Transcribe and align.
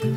Hej 0.00 0.08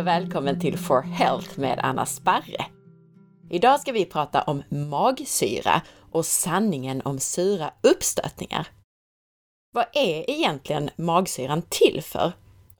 och 0.00 0.06
välkommen 0.06 0.60
till 0.60 0.78
For 0.78 1.02
Health 1.02 1.58
med 1.60 1.78
Anna 1.82 2.06
Sparre! 2.06 2.66
Idag 3.50 3.80
ska 3.80 3.92
vi 3.92 4.04
prata 4.04 4.42
om 4.42 4.62
magsyra 4.68 5.82
och 6.12 6.26
sanningen 6.26 7.02
om 7.04 7.18
sura 7.18 7.70
uppstötningar. 7.82 8.66
Vad 9.72 9.86
är 9.92 10.30
egentligen 10.30 10.90
magsyran 10.96 11.62
till 11.62 12.02
för? 12.02 12.32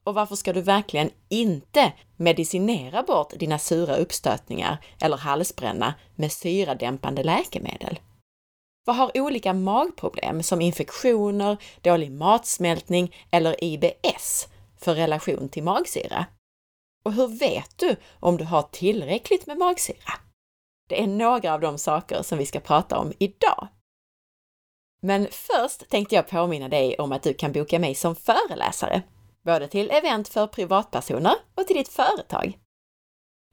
Och 0.03 0.13
varför 0.13 0.35
ska 0.35 0.53
du 0.53 0.61
verkligen 0.61 1.09
inte 1.29 1.93
medicinera 2.17 3.03
bort 3.03 3.33
dina 3.39 3.59
sura 3.59 3.95
uppstötningar 3.95 4.77
eller 5.01 5.17
halsbränna 5.17 5.93
med 6.15 6.31
syradämpande 6.31 7.23
läkemedel? 7.23 7.99
Vad 8.85 8.95
har 8.95 9.17
olika 9.17 9.53
magproblem 9.53 10.43
som 10.43 10.61
infektioner, 10.61 11.57
dålig 11.81 12.11
matsmältning 12.11 13.15
eller 13.31 13.63
IBS 13.63 14.47
för 14.77 14.95
relation 14.95 15.49
till 15.49 15.63
magsyra? 15.63 16.25
Och 17.05 17.13
hur 17.13 17.27
vet 17.27 17.77
du 17.77 17.95
om 18.19 18.37
du 18.37 18.43
har 18.43 18.61
tillräckligt 18.61 19.47
med 19.47 19.57
magsyra? 19.57 20.13
Det 20.89 21.03
är 21.03 21.07
några 21.07 21.53
av 21.53 21.59
de 21.59 21.77
saker 21.77 22.21
som 22.21 22.37
vi 22.37 22.45
ska 22.45 22.59
prata 22.59 22.97
om 22.97 23.13
idag. 23.19 23.67
Men 25.01 25.27
först 25.31 25.89
tänkte 25.89 26.15
jag 26.15 26.27
påminna 26.27 26.69
dig 26.69 26.95
om 26.95 27.11
att 27.11 27.23
du 27.23 27.33
kan 27.33 27.51
boka 27.51 27.79
mig 27.79 27.95
som 27.95 28.15
föreläsare, 28.15 29.01
både 29.45 29.67
till 29.67 29.91
event 29.91 30.27
för 30.27 30.47
privatpersoner 30.47 31.35
och 31.55 31.67
till 31.67 31.75
ditt 31.75 31.89
företag. 31.89 32.57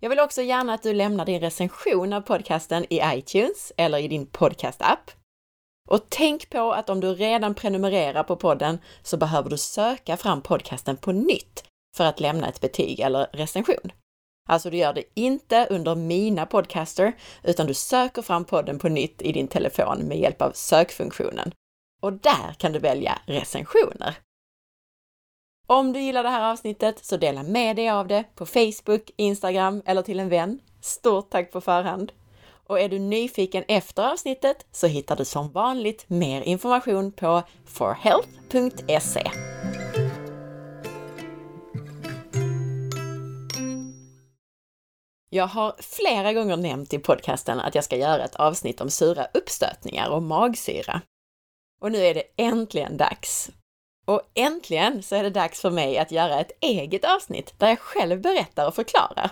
Jag 0.01 0.11
vill 0.11 0.21
också 0.21 0.43
gärna 0.43 0.75
att 0.75 0.83
du 0.83 0.93
lämnar 0.93 1.25
din 1.25 1.41
recension 1.41 2.13
av 2.13 2.21
podcasten 2.21 2.87
i 2.91 3.01
iTunes 3.05 3.73
eller 3.77 3.99
i 3.99 4.09
din 4.09 4.27
podcastapp. 4.27 5.11
Och 5.89 6.07
tänk 6.09 6.51
på 6.51 6.73
att 6.73 6.91
om 6.91 7.01
du 7.01 7.15
redan 7.15 7.55
prenumererar 7.55 8.23
på 8.23 8.37
podden 8.37 8.79
så 9.03 9.17
behöver 9.17 9.51
du 9.51 9.59
söka 9.59 10.17
fram 10.17 10.43
podcasten 10.43 10.97
på 10.97 11.13
nytt 11.13 11.65
för 11.97 12.05
att 12.05 12.21
lämna 12.21 12.49
ett 12.49 12.61
betyg 12.61 13.01
eller 13.01 13.27
recension. 13.33 13.93
Alltså 14.49 14.71
du 14.71 14.77
gör 14.77 14.93
det 14.93 15.05
inte 15.15 15.67
under 15.71 15.95
Mina 15.95 16.47
podcaster, 16.47 17.13
utan 17.43 17.67
du 17.67 17.75
söker 17.75 18.23
fram 18.23 18.45
podden 18.45 18.79
på 18.79 18.89
nytt 18.89 19.23
i 19.23 19.33
din 19.33 19.49
telefon 19.49 19.99
med 19.99 20.19
hjälp 20.19 20.43
av 20.43 20.53
sökfunktionen. 20.53 21.53
Och 22.03 22.13
där 22.13 22.55
kan 22.59 22.73
du 22.73 22.79
välja 22.79 23.19
recensioner. 23.27 24.15
Om 25.71 25.93
du 25.93 26.01
gillar 26.01 26.23
det 26.23 26.29
här 26.29 26.53
avsnittet 26.53 27.05
så 27.05 27.17
dela 27.17 27.43
med 27.43 27.77
dig 27.77 27.91
av 27.91 28.09
det 28.09 28.25
på 28.35 28.47
Facebook, 28.47 29.11
Instagram 29.17 29.83
eller 29.87 30.03
till 30.03 30.21
en 30.21 30.29
vän. 30.29 30.61
Stort 30.81 31.31
tack 31.31 31.53
på 31.53 31.61
förhand! 31.61 32.13
Och 32.67 32.81
är 32.81 32.89
du 32.89 32.99
nyfiken 32.99 33.65
efter 33.69 34.13
avsnittet 34.13 34.67
så 34.73 34.87
hittar 34.87 35.17
du 35.17 35.25
som 35.25 35.53
vanligt 35.53 36.05
mer 36.09 36.43
information 36.43 37.13
på 37.13 37.43
forhealth.se. 37.67 39.31
Jag 45.31 45.47
har 45.47 45.75
flera 45.79 46.33
gånger 46.33 46.57
nämnt 46.57 46.93
i 46.93 46.99
podcasten 46.99 47.61
att 47.61 47.75
jag 47.75 47.85
ska 47.85 47.97
göra 47.97 48.25
ett 48.25 48.37
avsnitt 48.37 48.81
om 48.81 48.91
sura 48.91 49.27
uppstötningar 49.35 50.11
och 50.11 50.23
magsyra. 50.23 51.01
Och 51.81 51.93
nu 51.93 51.99
är 51.99 52.15
det 52.15 52.25
äntligen 52.37 52.97
dags! 52.97 53.51
Och 54.11 54.23
äntligen 54.35 55.03
så 55.03 55.17
är 55.17 55.23
det 55.23 55.31
dags 55.31 55.61
för 55.61 55.71
mig 55.71 55.99
att 55.99 56.11
göra 56.11 56.41
ett 56.41 56.53
eget 56.61 57.05
avsnitt 57.05 57.55
där 57.59 57.69
jag 57.69 57.79
själv 57.79 58.21
berättar 58.21 58.67
och 58.67 58.75
förklarar. 58.75 59.31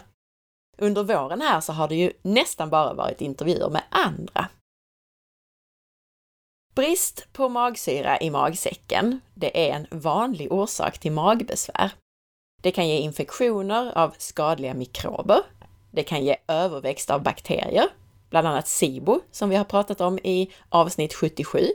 Under 0.77 1.03
våren 1.03 1.41
här 1.41 1.61
så 1.61 1.73
har 1.73 1.89
det 1.89 1.95
ju 1.95 2.13
nästan 2.23 2.71
bara 2.71 2.95
varit 2.95 3.21
intervjuer 3.21 3.71
med 3.71 3.83
andra. 3.91 4.49
Brist 6.75 7.27
på 7.33 7.49
magsyra 7.49 8.21
i 8.21 8.31
magsäcken, 8.31 9.21
det 9.35 9.69
är 9.69 9.75
en 9.75 9.87
vanlig 9.91 10.53
orsak 10.53 10.99
till 10.99 11.13
magbesvär. 11.13 11.93
Det 12.63 12.71
kan 12.71 12.89
ge 12.89 12.99
infektioner 12.99 13.99
av 13.99 14.15
skadliga 14.19 14.75
mikrober, 14.75 15.41
det 15.91 16.03
kan 16.03 16.25
ge 16.25 16.37
överväxt 16.49 17.11
av 17.11 17.23
bakterier, 17.23 17.89
bland 18.31 18.47
annat 18.47 18.69
SIBO 18.69 19.21
som 19.31 19.51
vi 19.51 19.57
har 19.57 19.65
pratat 19.65 20.01
om 20.01 20.19
i 20.19 20.53
avsnitt 20.69 21.15
77. 21.15 21.69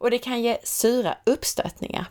Och 0.00 0.10
det 0.10 0.18
kan 0.18 0.42
ge 0.42 0.58
sura 0.64 1.16
uppstötningar. 1.26 2.06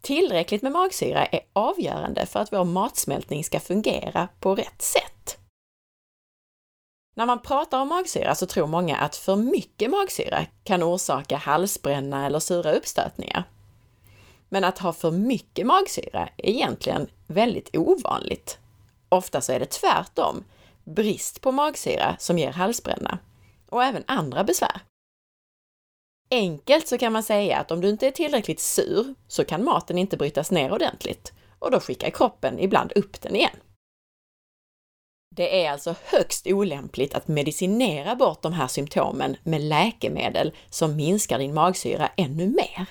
Tillräckligt 0.00 0.62
med 0.62 0.72
magsyra 0.72 1.26
är 1.26 1.40
avgörande 1.52 2.26
för 2.26 2.40
att 2.40 2.52
vår 2.52 2.64
matsmältning 2.64 3.44
ska 3.44 3.60
fungera 3.60 4.28
på 4.40 4.54
rätt 4.54 4.82
sätt. 4.82 5.38
När 7.16 7.26
man 7.26 7.42
pratar 7.42 7.80
om 7.80 7.88
magsyra 7.88 8.34
så 8.34 8.46
tror 8.46 8.66
många 8.66 8.96
att 8.96 9.16
för 9.16 9.36
mycket 9.36 9.90
magsyra 9.90 10.46
kan 10.64 10.82
orsaka 10.82 11.36
halsbränna 11.36 12.26
eller 12.26 12.38
sura 12.38 12.72
uppstötningar. 12.72 13.44
Men 14.48 14.64
att 14.64 14.78
ha 14.78 14.92
för 14.92 15.10
mycket 15.10 15.66
magsyra 15.66 16.28
är 16.36 16.48
egentligen 16.48 17.10
väldigt 17.26 17.76
ovanligt 17.76 18.58
Ofta 19.08 19.40
så 19.40 19.52
är 19.52 19.60
det 19.60 19.70
tvärtom, 19.70 20.44
brist 20.84 21.40
på 21.40 21.52
magsyra 21.52 22.16
som 22.18 22.38
ger 22.38 22.52
halsbränna 22.52 23.18
och 23.68 23.84
även 23.84 24.04
andra 24.06 24.44
besvär. 24.44 24.80
Enkelt 26.30 26.88
så 26.88 26.98
kan 26.98 27.12
man 27.12 27.22
säga 27.22 27.58
att 27.58 27.70
om 27.70 27.80
du 27.80 27.88
inte 27.88 28.06
är 28.06 28.10
tillräckligt 28.10 28.60
sur 28.60 29.14
så 29.28 29.44
kan 29.44 29.64
maten 29.64 29.98
inte 29.98 30.16
brytas 30.16 30.50
ner 30.50 30.72
ordentligt 30.72 31.32
och 31.58 31.70
då 31.70 31.80
skickar 31.80 32.10
kroppen 32.10 32.58
ibland 32.58 32.92
upp 32.92 33.20
den 33.20 33.36
igen. 33.36 33.56
Det 35.36 35.64
är 35.64 35.70
alltså 35.70 35.94
högst 36.04 36.46
olämpligt 36.46 37.14
att 37.14 37.28
medicinera 37.28 38.14
bort 38.14 38.42
de 38.42 38.52
här 38.52 38.68
symptomen 38.68 39.36
med 39.42 39.60
läkemedel 39.60 40.54
som 40.70 40.96
minskar 40.96 41.38
din 41.38 41.54
magsyra 41.54 42.10
ännu 42.16 42.46
mer. 42.46 42.86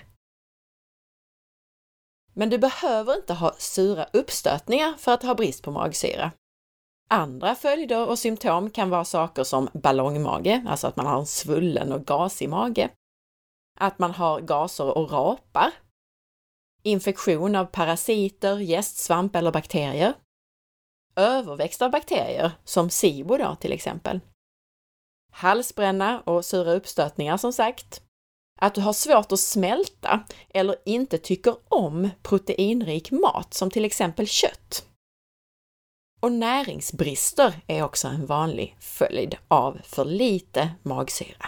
Men 2.34 2.50
du 2.50 2.58
behöver 2.58 3.16
inte 3.16 3.34
ha 3.34 3.56
sura 3.58 4.06
uppstötningar 4.14 4.94
för 4.98 5.14
att 5.14 5.24
ha 5.24 5.36
brist 5.36 5.64
på 5.64 5.72
magsyra. 5.72 6.32
Andra 7.10 7.56
följder 7.56 8.10
och 8.10 8.20
symptom 8.20 8.70
kan 8.70 8.90
vara 8.90 9.06
saker 9.06 9.44
som 9.44 9.70
ballongmage, 9.74 10.62
alltså 10.68 10.88
att 10.88 10.96
man 10.96 11.06
har 11.06 11.20
en 11.20 11.26
svullen 11.26 11.92
och 11.92 12.06
gasig 12.06 12.50
mage, 12.50 12.90
att 13.78 14.00
man 14.00 14.12
har 14.12 14.42
gaser 14.42 14.98
och 14.98 15.12
rapar, 15.12 15.72
infektion 16.84 17.56
av 17.56 17.66
parasiter, 17.66 18.58
gästsvamp 18.58 19.36
eller 19.36 19.52
bakterier, 19.52 20.14
överväxt 21.16 21.82
av 21.82 21.92
bakterier, 21.92 22.52
som 22.64 22.90
SIBO 22.90 23.38
då 23.38 23.56
till 23.56 23.72
exempel, 23.72 24.20
halsbränna 25.32 26.22
och 26.22 26.46
sura 26.46 26.74
uppstötningar 26.74 27.38
som 27.38 27.54
sagt, 27.54 28.02
att 28.60 28.76
du 28.76 28.82
har 28.82 28.94
svårt 28.94 29.32
att 29.32 29.40
smälta 29.40 30.24
eller 30.50 30.76
inte 30.86 31.18
tycker 31.18 31.56
om 31.70 32.10
proteinrik 32.22 33.12
mat 33.12 33.54
som 33.54 33.72
till 33.72 33.86
exempel 33.86 34.28
kött. 34.28 34.86
Och 36.20 36.32
näringsbrister 36.32 37.54
är 37.68 37.84
också 37.84 38.08
en 38.08 38.26
vanlig 38.26 38.78
följd 38.80 39.36
av 39.48 39.80
för 39.84 40.06
lite 40.06 40.70
magsyra. 40.84 41.46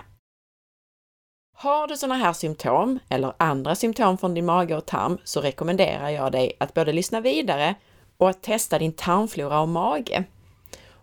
Har 1.62 1.88
du 1.88 1.98
sådana 1.98 2.16
här 2.16 2.34
symptom 2.34 3.00
eller 3.10 3.34
andra 3.38 3.76
symptom 3.76 4.18
från 4.18 4.34
din 4.34 4.46
mage 4.46 4.76
och 4.76 4.86
tarm 4.86 5.18
så 5.24 5.42
rekommenderar 5.42 6.10
jag 6.10 6.32
dig 6.32 6.54
att 6.60 6.74
både 6.74 6.94
lyssna 6.94 7.22
vidare 7.22 7.76
och 8.18 8.30
att 8.30 8.42
testa 8.42 8.80
din 8.80 8.94
tarmflora 8.94 9.60
och 9.62 9.70
mage. 9.70 10.24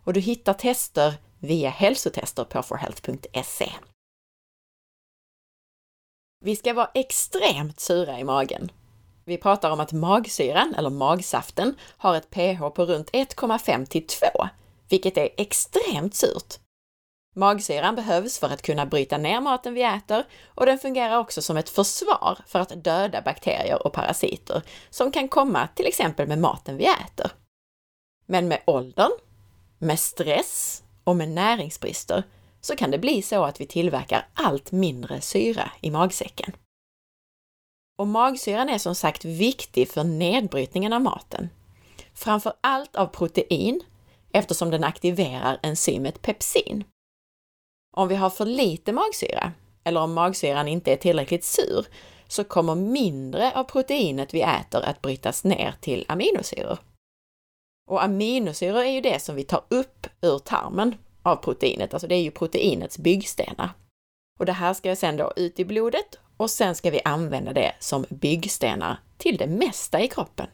Och 0.04 0.12
du 0.12 0.20
hittar 0.20 0.52
tester 0.52 1.14
via 1.38 1.70
hälsotester 1.70 2.44
på 2.44 2.62
forhealth.se. 2.62 3.72
Vi 6.44 6.56
ska 6.56 6.74
vara 6.74 6.90
extremt 6.94 7.80
sura 7.80 8.18
i 8.18 8.24
magen. 8.24 8.72
Vi 9.24 9.38
pratar 9.38 9.70
om 9.70 9.80
att 9.80 9.92
magsyran, 9.92 10.74
eller 10.78 10.90
magsaften, 10.90 11.74
har 11.96 12.14
ett 12.14 12.30
pH 12.30 12.68
på 12.68 12.84
runt 12.84 13.10
1,5 13.10 13.86
till 13.86 14.06
2, 14.06 14.26
vilket 14.88 15.16
är 15.16 15.28
extremt 15.36 16.14
surt. 16.14 16.66
Magsyran 17.38 17.94
behövs 17.94 18.38
för 18.38 18.47
att 18.47 18.62
kunna 18.62 18.86
bryta 18.86 19.18
ner 19.18 19.41
maten 19.41 19.74
vi 19.74 19.83
äter 19.83 20.24
och 20.47 20.66
den 20.66 20.78
fungerar 20.78 21.18
också 21.18 21.42
som 21.42 21.56
ett 21.56 21.71
försvar 21.71 22.38
för 22.47 22.59
att 22.59 22.84
döda 22.84 23.22
bakterier 23.22 23.86
och 23.86 23.92
parasiter 23.92 24.62
som 24.91 25.12
kan 25.12 25.28
komma 25.28 25.68
till 25.74 25.86
exempel 25.86 26.28
med 26.28 26.38
maten 26.38 26.77
vi 26.77 26.86
äter. 26.86 27.30
Men 28.27 28.48
med 28.48 28.62
åldern, 28.65 29.10
med 29.78 30.00
stress 30.00 30.83
och 31.04 31.16
med 31.16 31.28
näringsbrister 31.28 32.22
så 32.60 32.77
kan 32.77 32.91
det 32.91 32.98
bli 32.98 33.22
så 33.22 33.44
att 33.44 33.60
vi 33.60 33.66
tillverkar 33.66 34.28
allt 34.34 34.72
mindre 34.72 35.21
syra 35.21 35.71
i 35.80 35.91
magsäcken. 35.91 36.53
Och 37.98 38.06
magsyran 38.06 38.68
är 38.68 38.78
som 38.78 38.94
sagt 38.94 39.24
viktig 39.24 39.88
för 39.88 40.04
nedbrytningen 40.04 40.92
av 40.92 41.00
maten. 41.00 41.48
Framför 42.15 42.53
allt 42.60 42.97
av 42.97 43.06
protein 43.06 43.80
eftersom 44.33 44.71
den 44.71 44.84
aktiverar 44.84 45.59
enzymet 45.62 46.22
pepsin. 46.22 46.84
Om 47.98 48.09
vi 48.09 48.15
har 48.15 48.31
för 48.31 48.47
lite 48.47 48.93
magsyra, 48.93 49.53
eller 49.84 50.01
om 50.01 50.13
magsyran 50.13 50.69
inte 50.69 50.93
är 50.93 50.97
tillräckligt 50.97 51.45
sur, 51.45 51.87
så 52.28 52.45
kommer 52.45 52.75
mindre 52.75 53.53
av 53.53 53.65
proteinet 53.65 54.34
vi 54.34 54.43
äter 54.43 54.83
att 54.83 55.03
brytas 55.03 55.45
ner 55.45 55.75
till 55.81 56.04
aminosyror. 56.09 56.78
Och 57.91 58.04
aminosyror 58.04 58.78
är 58.78 58.91
ju 58.91 59.01
det 59.01 59.22
som 59.22 59.37
vi 59.37 59.45
tar 59.45 59.65
upp 59.69 60.07
ur 60.21 60.39
tarmen 60.39 60.95
av 61.22 61.37
proteinet, 61.37 61.95
alltså 61.95 62.09
det 62.09 62.15
är 62.15 62.22
ju 62.22 62.31
proteinets 62.31 62.98
byggstenar. 62.98 63.71
Och 64.39 64.47
det 64.47 64.53
här 64.53 64.75
ska 64.75 64.97
sen 64.97 65.16
då 65.16 65.33
ut 65.37 65.60
i 65.60 65.65
blodet 65.65 66.19
och 66.37 66.51
sen 66.51 66.75
ska 66.75 66.91
vi 66.91 67.01
använda 67.04 67.53
det 67.53 67.72
som 67.78 68.07
byggstenar 68.09 69.01
till 69.16 69.37
det 69.37 69.47
mesta 69.47 70.01
i 70.01 70.09
kroppen. 70.09 70.47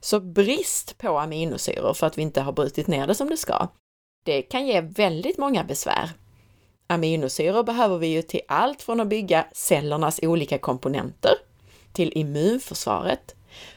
Så 0.00 0.20
brist 0.20 0.98
på 0.98 1.18
aminosyror 1.18 1.94
för 1.94 2.06
att 2.06 2.18
vi 2.18 2.22
inte 2.22 2.40
har 2.40 2.52
brutit 2.52 2.86
ner 2.86 3.06
det 3.06 3.14
som 3.14 3.30
det 3.30 3.36
ska, 3.36 3.68
det 4.24 4.42
kan 4.42 4.66
ge 4.66 4.80
väldigt 4.80 5.38
många 5.38 5.64
besvär. 5.64 6.10
Aminosyror 6.86 7.62
behöver 7.62 7.98
vi 7.98 8.06
ju 8.06 8.22
till 8.22 8.40
allt 8.48 8.82
från 8.82 9.00
att 9.00 9.08
bygga 9.08 9.46
cellernas 9.52 10.20
olika 10.22 10.58
komponenter, 10.58 11.32
till 11.92 12.12
immunförsvaret, 12.18 13.34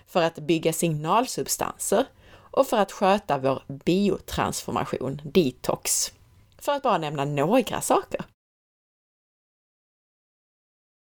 för 0.07 0.21
att 0.21 0.36
bygga 0.36 0.74
signalsubstanser 0.74 2.06
och 2.51 2.68
för 2.68 2.77
att 2.77 2.92
sköta 2.92 3.38
vår 3.38 3.63
biotransformation, 3.68 5.21
detox. 5.24 6.13
För 6.57 6.71
att 6.71 6.83
bara 6.83 6.98
nämna 6.98 7.25
några 7.25 7.81
saker. 7.81 8.25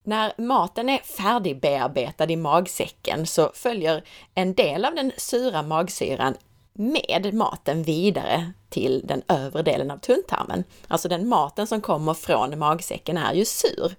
När 0.04 0.34
maten 0.38 0.90
är 0.90 0.98
färdigbearbetad 0.98 2.32
i 2.32 2.36
magsäcken 2.36 3.28
så 3.28 3.52
följer 3.54 4.04
en 4.34 4.54
del 4.54 4.86
av 4.86 4.96
den 4.96 5.12
sura 5.18 5.64
magsyran 5.64 6.38
med 6.74 7.34
maten 7.34 7.84
vidare 7.84 8.54
till 8.70 9.02
den 9.06 9.22
övre 9.28 9.62
delen 9.62 9.92
av 9.92 9.98
tunntarmen. 9.98 10.64
Alltså 10.88 11.08
den 11.08 11.28
maten 11.28 11.68
som 11.68 11.82
kommer 11.82 12.14
från 12.14 12.60
magsäcken 12.60 13.18
är 13.18 13.34
ju 13.34 13.46
sur. 13.46 13.96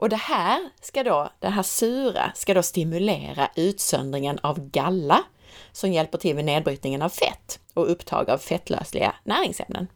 Och 0.00 0.08
det 0.08 0.16
här 0.16 0.70
ska 0.80 1.02
då, 1.04 1.32
det 1.38 1.48
här 1.48 1.62
sura 1.62 2.32
ska 2.34 2.54
då 2.54 2.62
stimulera 2.62 3.50
utsöndringen 3.56 4.38
av 4.42 4.70
galla 4.70 5.24
som 5.72 5.92
hjälper 5.92 6.18
till 6.18 6.36
med 6.36 6.44
nedbrytningen 6.44 7.02
av 7.02 7.08
fett 7.08 7.60
och 7.74 7.90
upptag 7.90 8.30
av 8.30 8.38
fettlösliga 8.38 9.14
näringsämnen. 9.24 9.86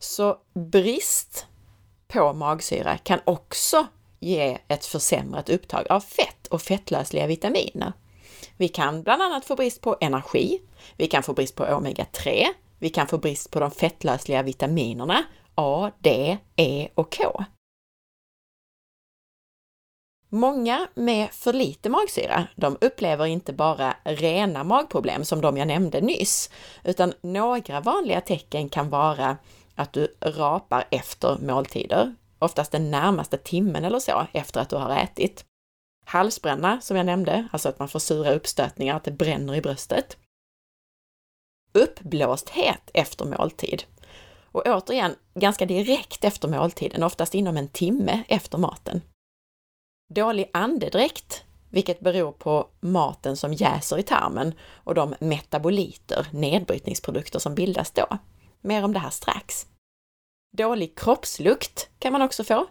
Så 0.00 0.38
brist 0.54 1.46
på 2.08 2.32
magsyra 2.32 2.98
kan 2.98 3.20
också 3.24 3.86
ge 4.20 4.58
ett 4.68 4.84
försämrat 4.84 5.48
upptag 5.48 5.86
av 5.90 6.00
fett 6.00 6.46
och 6.46 6.62
fettlösliga 6.62 7.26
vitaminer. 7.26 7.92
Vi 8.56 8.68
kan 8.68 9.02
bland 9.02 9.22
annat 9.22 9.44
få 9.44 9.56
brist 9.56 9.80
på 9.80 9.96
energi, 10.00 10.62
vi 10.96 11.06
kan 11.06 11.22
få 11.22 11.32
brist 11.32 11.56
på 11.56 11.64
omega-3, 11.64 12.46
vi 12.82 12.90
kan 12.90 13.06
få 13.06 13.18
brist 13.18 13.50
på 13.50 13.60
de 13.60 13.70
fettlösliga 13.70 14.42
vitaminerna 14.42 15.24
A, 15.54 15.90
D, 15.98 16.38
E 16.56 16.88
och 16.94 17.16
K. 17.16 17.44
Många 20.28 20.88
med 20.94 21.30
för 21.30 21.52
lite 21.52 21.88
magsyra, 21.88 22.46
de 22.56 22.76
upplever 22.80 23.26
inte 23.26 23.52
bara 23.52 23.96
rena 24.04 24.64
magproblem 24.64 25.24
som 25.24 25.40
de 25.40 25.56
jag 25.56 25.68
nämnde 25.68 26.00
nyss, 26.00 26.50
utan 26.84 27.12
några 27.20 27.80
vanliga 27.80 28.20
tecken 28.20 28.68
kan 28.68 28.90
vara 28.90 29.36
att 29.74 29.92
du 29.92 30.16
rapar 30.20 30.84
efter 30.90 31.38
måltider, 31.38 32.14
oftast 32.38 32.72
den 32.72 32.90
närmaste 32.90 33.38
timmen 33.38 33.84
eller 33.84 33.98
så 33.98 34.26
efter 34.32 34.60
att 34.60 34.70
du 34.70 34.76
har 34.76 34.96
ätit. 34.96 35.44
Halsbränna, 36.04 36.80
som 36.80 36.96
jag 36.96 37.06
nämnde, 37.06 37.48
alltså 37.52 37.68
att 37.68 37.78
man 37.78 37.88
får 37.88 37.98
sura 37.98 38.32
uppstötningar, 38.32 38.96
att 38.96 39.04
det 39.04 39.10
bränner 39.10 39.54
i 39.54 39.60
bröstet. 39.60 40.16
Uppblåsthet 41.72 42.90
efter 42.94 43.24
måltid. 43.24 43.84
Och 44.44 44.62
återigen, 44.66 45.14
ganska 45.34 45.66
direkt 45.66 46.24
efter 46.24 46.48
måltiden, 46.48 47.02
oftast 47.02 47.34
inom 47.34 47.56
en 47.56 47.68
timme 47.68 48.22
efter 48.28 48.58
maten. 48.58 49.00
Dålig 50.14 50.50
andedräkt, 50.52 51.44
vilket 51.70 52.00
beror 52.00 52.32
på 52.32 52.68
maten 52.80 53.36
som 53.36 53.52
jäser 53.52 53.98
i 53.98 54.02
tarmen 54.02 54.54
och 54.74 54.94
de 54.94 55.14
metaboliter, 55.20 56.26
nedbrytningsprodukter 56.30 57.38
som 57.38 57.54
bildas 57.54 57.90
då. 57.90 58.06
Mer 58.60 58.84
om 58.84 58.92
det 58.92 58.98
här 58.98 59.10
strax. 59.10 59.66
Dålig 60.56 60.98
kroppslukt 60.98 61.88
kan 61.98 62.12
man 62.12 62.22
också 62.22 62.44
få 62.44 62.66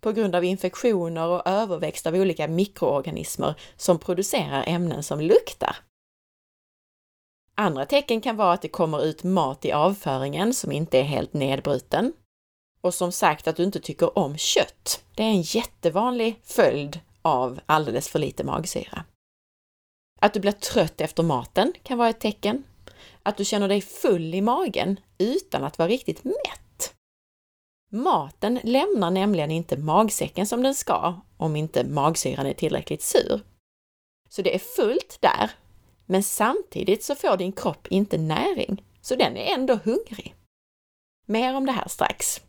på 0.00 0.12
grund 0.12 0.34
av 0.34 0.44
infektioner 0.44 1.26
och 1.26 1.42
överväxt 1.46 2.06
av 2.06 2.14
olika 2.14 2.48
mikroorganismer 2.48 3.54
som 3.76 3.98
producerar 3.98 4.64
ämnen 4.66 5.02
som 5.02 5.20
luktar. 5.20 5.76
Andra 7.56 7.86
tecken 7.86 8.20
kan 8.20 8.36
vara 8.36 8.52
att 8.52 8.62
det 8.62 8.68
kommer 8.68 9.04
ut 9.04 9.24
mat 9.24 9.64
i 9.64 9.72
avföringen 9.72 10.54
som 10.54 10.72
inte 10.72 10.98
är 10.98 11.02
helt 11.02 11.32
nedbruten. 11.32 12.12
Och 12.80 12.94
som 12.94 13.12
sagt 13.12 13.48
att 13.48 13.56
du 13.56 13.62
inte 13.62 13.80
tycker 13.80 14.18
om 14.18 14.36
kött. 14.36 15.04
Det 15.14 15.22
är 15.22 15.26
en 15.26 15.42
jättevanlig 15.42 16.40
följd 16.44 17.00
av 17.22 17.60
alldeles 17.66 18.08
för 18.08 18.18
lite 18.18 18.44
magsyra. 18.44 19.04
Att 20.20 20.34
du 20.34 20.40
blir 20.40 20.52
trött 20.52 21.00
efter 21.00 21.22
maten 21.22 21.72
kan 21.82 21.98
vara 21.98 22.08
ett 22.08 22.20
tecken. 22.20 22.64
Att 23.22 23.36
du 23.36 23.44
känner 23.44 23.68
dig 23.68 23.80
full 23.80 24.34
i 24.34 24.40
magen 24.40 25.00
utan 25.18 25.64
att 25.64 25.78
vara 25.78 25.88
riktigt 25.88 26.24
mätt 26.24 26.66
Maten 27.90 28.60
lämnar 28.62 29.10
nämligen 29.10 29.50
inte 29.50 29.76
magsäcken 29.76 30.46
som 30.46 30.62
den 30.62 30.74
ska 30.74 31.20
om 31.36 31.56
inte 31.56 31.84
magsyran 31.84 32.46
är 32.46 32.52
tillräckligt 32.52 33.02
sur. 33.02 33.40
Så 34.28 34.42
det 34.42 34.54
är 34.54 34.58
fullt 34.58 35.18
där, 35.20 35.50
men 36.06 36.22
samtidigt 36.22 37.04
så 37.04 37.14
får 37.14 37.36
din 37.36 37.52
kropp 37.52 37.86
inte 37.86 38.18
näring, 38.18 38.84
så 39.00 39.16
den 39.16 39.36
är 39.36 39.54
ändå 39.54 39.74
hungrig. 39.84 40.34
Mer 41.26 41.54
om 41.54 41.66
det 41.66 41.72
här 41.72 41.88
strax. 41.88 42.40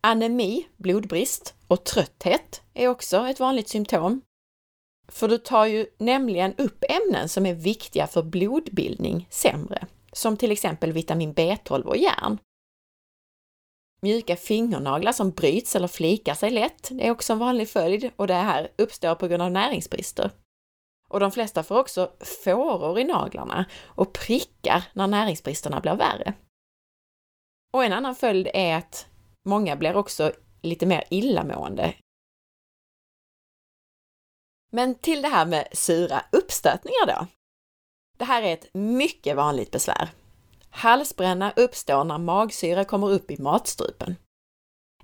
Anemi, 0.00 0.68
blodbrist 0.76 1.54
och 1.66 1.84
trötthet 1.84 2.62
är 2.74 2.88
också 2.88 3.26
ett 3.26 3.40
vanligt 3.40 3.68
symptom. 3.68 4.20
För 5.08 5.28
du 5.28 5.38
tar 5.38 5.66
ju 5.66 5.86
nämligen 5.98 6.54
upp 6.54 6.84
ämnen 6.88 7.28
som 7.28 7.46
är 7.46 7.54
viktiga 7.54 8.06
för 8.06 8.22
blodbildning 8.22 9.26
sämre, 9.30 9.86
som 10.12 10.36
till 10.36 10.52
exempel 10.52 10.92
vitamin 10.92 11.34
B12 11.34 11.82
och 11.82 11.96
järn. 11.96 12.38
Mjuka 14.00 14.36
fingernaglar 14.36 15.12
som 15.12 15.30
bryts 15.30 15.76
eller 15.76 15.88
flikar 15.88 16.34
sig 16.34 16.50
lätt 16.50 16.88
det 16.90 17.06
är 17.06 17.10
också 17.10 17.32
en 17.32 17.38
vanlig 17.38 17.68
följd 17.68 18.10
och 18.16 18.26
det 18.26 18.34
här 18.34 18.72
uppstår 18.78 19.14
på 19.14 19.28
grund 19.28 19.42
av 19.42 19.50
näringsbrister. 19.50 20.30
Och 21.08 21.20
de 21.20 21.30
flesta 21.30 21.62
får 21.62 21.78
också 21.78 22.12
fåror 22.44 22.98
i 22.98 23.04
naglarna 23.04 23.64
och 23.86 24.12
prickar 24.12 24.84
när 24.92 25.06
näringsbristerna 25.06 25.80
blir 25.80 25.94
värre. 25.94 26.34
Och 27.72 27.84
en 27.84 27.92
annan 27.92 28.14
följd 28.14 28.48
är 28.54 28.76
att 28.76 29.06
många 29.44 29.76
blir 29.76 29.96
också 29.96 30.32
lite 30.62 30.86
mer 30.86 31.04
illamående. 31.10 31.94
Men 34.72 34.94
till 34.94 35.22
det 35.22 35.28
här 35.28 35.46
med 35.46 35.68
sura 35.72 36.24
uppstötningar 36.32 37.06
då. 37.06 37.26
Det 38.18 38.24
här 38.24 38.42
är 38.42 38.54
ett 38.54 38.74
mycket 38.74 39.36
vanligt 39.36 39.70
besvär 39.70 40.08
Halsbränna 40.70 41.52
uppstår 41.56 42.04
när 42.04 42.18
magsyra 42.18 42.84
kommer 42.84 43.10
upp 43.10 43.30
i 43.30 43.42
matstrupen. 43.42 44.16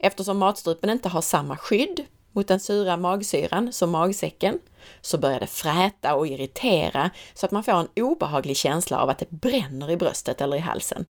Eftersom 0.00 0.38
matstrupen 0.38 0.90
inte 0.90 1.08
har 1.08 1.20
samma 1.20 1.56
skydd 1.56 2.06
mot 2.34 2.48
den 2.48 2.60
sura 2.60 2.96
magsyran 2.96 3.72
som 3.72 3.90
magsäcken 3.90 4.58
så 5.00 5.18
börjar 5.18 5.40
det 5.40 5.46
fräta 5.46 6.14
och 6.14 6.26
irritera 6.26 7.10
så 7.34 7.46
att 7.46 7.52
man 7.52 7.64
får 7.64 7.72
en 7.72 7.88
obehaglig 7.96 8.56
känsla 8.56 8.98
av 8.98 9.08
att 9.08 9.18
det 9.18 9.30
bränner 9.30 9.90
i 9.90 9.96
bröstet 9.96 10.40
eller 10.40 10.56
i 10.56 10.60
halsen. 10.60 11.04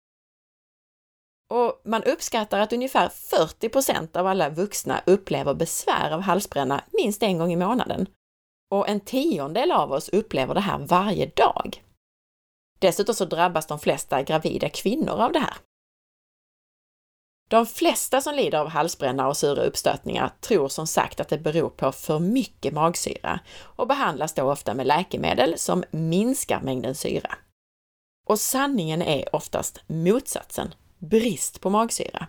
Och 1.49 1.81
man 1.85 2.03
uppskattar 2.03 2.59
att 2.59 2.73
ungefär 2.73 3.09
40% 3.09 4.17
av 4.17 4.27
alla 4.27 4.49
vuxna 4.49 5.01
upplever 5.05 5.53
besvär 5.53 6.11
av 6.11 6.21
halsbränna 6.21 6.83
minst 6.91 7.23
en 7.23 7.37
gång 7.37 7.53
i 7.53 7.55
månaden. 7.55 8.07
Och 8.71 8.89
en 8.89 8.99
tiondel 8.99 9.71
av 9.71 9.91
oss 9.91 10.09
upplever 10.09 10.53
det 10.53 10.59
här 10.59 10.77
varje 10.77 11.25
dag. 11.25 11.83
Dessutom 12.79 13.15
så 13.15 13.25
drabbas 13.25 13.67
de 13.67 13.79
flesta 13.79 14.23
gravida 14.23 14.69
kvinnor 14.69 15.21
av 15.21 15.31
det 15.31 15.39
här. 15.39 15.53
De 17.53 17.65
flesta 17.65 18.21
som 18.21 18.35
lider 18.35 18.57
av 18.57 18.67
halsbränna 18.67 19.27
och 19.27 19.37
sura 19.37 19.63
uppstötningar 19.63 20.31
tror 20.41 20.67
som 20.67 20.87
sagt 20.87 21.19
att 21.19 21.29
det 21.29 21.37
beror 21.37 21.69
på 21.69 21.91
för 21.91 22.19
mycket 22.19 22.73
magsyra 22.73 23.39
och 23.59 23.87
behandlas 23.87 24.33
då 24.33 24.51
ofta 24.51 24.73
med 24.73 24.87
läkemedel 24.87 25.57
som 25.57 25.83
minskar 25.91 26.61
mängden 26.61 26.95
syra. 26.95 27.35
Och 28.29 28.39
sanningen 28.39 29.01
är 29.01 29.35
oftast 29.35 29.83
motsatsen, 29.87 30.73
brist 30.97 31.61
på 31.61 31.69
magsyra. 31.69 32.27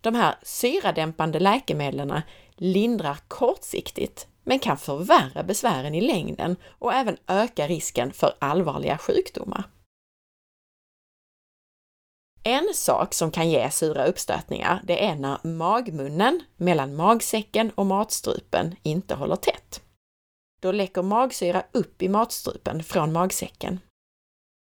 De 0.00 0.14
här 0.14 0.34
syradämpande 0.42 1.40
läkemedlen 1.40 2.20
lindrar 2.56 3.18
kortsiktigt 3.28 4.26
men 4.44 4.58
kan 4.58 4.78
förvärra 4.78 5.42
besvären 5.42 5.94
i 5.94 6.00
längden 6.00 6.56
och 6.78 6.94
även 6.94 7.16
öka 7.26 7.66
risken 7.66 8.12
för 8.12 8.34
allvarliga 8.38 8.98
sjukdomar. 8.98 9.64
En 12.44 12.74
sak 12.74 13.14
som 13.14 13.30
kan 13.30 13.50
ge 13.50 13.70
sura 13.70 14.06
uppstötningar, 14.06 14.80
det 14.84 15.04
är 15.04 15.14
när 15.14 15.46
magmunnen 15.46 16.42
mellan 16.56 16.96
magsäcken 16.96 17.70
och 17.70 17.86
matstrupen 17.86 18.76
inte 18.82 19.14
håller 19.14 19.36
tätt. 19.36 19.82
Då 20.60 20.72
läcker 20.72 21.02
magsyra 21.02 21.64
upp 21.72 22.02
i 22.02 22.08
matstrupen 22.08 22.84
från 22.84 23.12
magsäcken. 23.12 23.80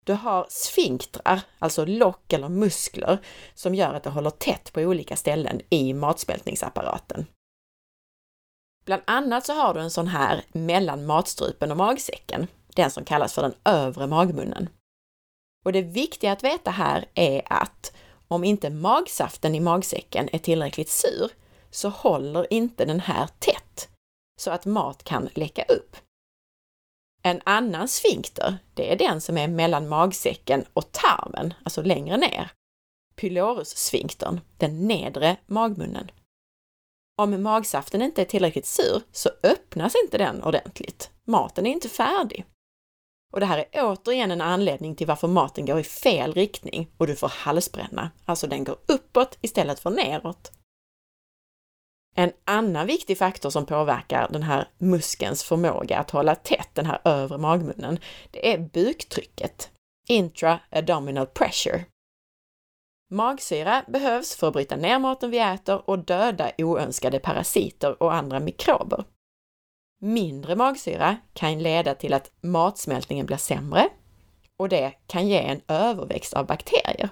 Du 0.05 0.13
har 0.13 0.47
sfinktrar, 0.49 1.41
alltså 1.59 1.85
lock 1.85 2.33
eller 2.33 2.49
muskler, 2.49 3.19
som 3.55 3.75
gör 3.75 3.95
att 3.95 4.03
det 4.03 4.11
håller 4.11 4.31
tätt 4.31 4.73
på 4.73 4.81
olika 4.81 5.17
ställen 5.17 5.61
i 5.71 5.95
matsmältningsapparaten. 5.95 7.27
Bland 8.85 9.03
annat 9.07 9.47
så 9.47 9.53
har 9.53 9.75
du 9.75 9.81
en 9.81 9.91
sån 9.91 10.07
här 10.07 10.45
mellan 10.53 11.07
matstrupen 11.07 11.71
och 11.71 11.77
magsäcken, 11.77 12.47
den 12.75 12.91
som 12.91 13.05
kallas 13.05 13.33
för 13.33 13.43
den 13.43 13.55
övre 13.65 14.07
magmunnen. 14.07 14.69
Och 15.65 15.73
det 15.73 15.83
viktiga 15.83 16.33
att 16.33 16.45
veta 16.45 16.71
här 16.71 17.09
är 17.15 17.43
att 17.45 17.93
om 18.29 18.45
inte 18.45 18.71
magsaften 18.71 19.55
i 19.55 19.61
magsäcken 19.61 20.29
är 20.33 20.39
tillräckligt 20.39 20.89
sur 20.89 21.31
så 21.71 21.89
håller 21.89 22.53
inte 22.53 22.85
den 22.85 23.01
här 23.01 23.29
tätt 23.39 23.89
så 24.41 24.51
att 24.51 24.67
mat 24.67 25.05
kan 25.05 25.29
läcka 25.35 25.63
upp. 25.63 25.97
En 27.23 27.41
annan 27.45 27.89
sfinkter, 27.89 28.59
det 28.75 28.93
är 28.93 28.97
den 28.97 29.21
som 29.21 29.39
är 29.39 29.49
mellan 29.49 29.89
magsäcken 29.89 30.65
och 30.73 30.93
tarmen, 30.93 31.55
alltså 31.65 31.83
längre 31.83 32.17
ner. 32.17 32.51
Pylorussfinktern, 33.15 34.41
den 34.57 34.87
nedre 34.87 35.37
magmunnen. 35.47 36.11
Om 37.19 37.43
magsaften 37.43 38.03
inte 38.03 38.23
är 38.23 38.27
tillräckligt 38.27 38.67
sur 38.67 39.03
så 39.13 39.31
öppnas 39.43 39.95
inte 40.05 40.19
den 40.19 40.43
ordentligt. 40.43 41.11
Maten 41.25 41.67
är 41.67 41.71
inte 41.71 41.89
färdig. 41.89 42.45
Och 43.31 43.41
det 43.41 43.47
här 43.47 43.65
är 43.73 43.85
återigen 43.85 44.31
en 44.31 44.41
anledning 44.41 44.95
till 44.95 45.07
varför 45.07 45.29
maten 45.29 45.67
går 45.67 45.81
i 45.81 45.85
fel 45.85 46.33
riktning 46.33 46.91
och 46.97 47.07
du 47.07 47.17
får 47.17 47.29
halsbränna. 47.29 48.11
Alltså 48.25 48.47
den 48.47 48.65
går 48.65 48.77
uppåt 48.87 49.39
istället 49.41 49.81
för 49.81 49.91
neråt. 49.91 50.53
En 52.15 52.33
annan 52.45 52.87
viktig 52.87 53.19
faktor 53.19 53.51
som 53.51 53.67
påverkar 53.67 54.29
den 54.33 54.43
här 54.43 54.69
muskelns 54.79 55.45
förmåga 55.45 55.99
att 55.99 56.11
hålla 56.11 56.35
tätt 56.35 56.69
den 56.75 56.87
här 56.87 57.01
övre 57.05 57.39
magmunnen, 57.39 57.99
det 58.31 58.53
är 58.53 58.59
buktrycket, 58.59 59.71
intra-abdominal 60.09 61.27
pressure. 61.27 61.85
Magsyra 63.13 63.85
behövs 63.89 64.37
för 64.37 64.47
att 64.47 64.53
bryta 64.53 64.77
ner 64.77 64.99
maten 64.99 65.31
vi 65.31 65.39
äter 65.39 65.91
och 65.91 65.99
döda 65.99 66.51
oönskade 66.59 67.19
parasiter 67.21 68.03
och 68.03 68.15
andra 68.15 68.41
mikrober. 68.41 69.05
Mindre 70.03 70.57
magsyra 70.57 71.17
kan 71.33 71.63
leda 71.63 71.95
till 71.95 72.13
att 72.15 72.31
matsmältningen 72.41 73.27
blir 73.27 73.37
sämre 73.37 73.89
och 74.57 74.69
det 74.69 74.93
kan 75.07 75.29
ge 75.29 75.39
en 75.39 75.61
överväxt 75.69 76.35
av 76.35 76.47
bakterier. 76.47 77.09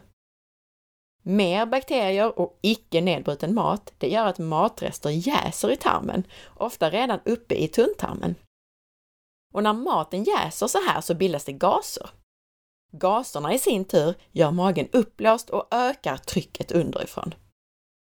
Mer 1.23 1.67
bakterier 1.67 2.39
och 2.39 2.59
icke 2.63 3.01
nedbruten 3.01 3.55
mat, 3.55 3.93
det 3.99 4.09
gör 4.09 4.27
att 4.27 4.39
matrester 4.39 5.11
jäser 5.11 5.71
i 5.71 5.77
tarmen, 5.77 6.25
ofta 6.57 6.91
redan 6.91 7.21
uppe 7.25 7.55
i 7.55 7.69
tunntarmen. 7.69 8.35
Och 9.55 9.63
när 9.63 9.73
maten 9.73 10.25
jäser 10.25 10.67
så 10.67 10.79
här 10.89 11.01
så 11.01 11.15
bildas 11.15 11.45
det 11.45 11.53
gaser. 11.53 12.11
Gaserna 12.93 13.55
i 13.55 13.59
sin 13.59 13.85
tur 13.85 14.15
gör 14.33 14.51
magen 14.51 14.89
uppblåst 14.93 15.51
och 15.51 15.69
ökar 15.71 16.17
trycket 16.17 16.73
underifrån. 16.73 17.35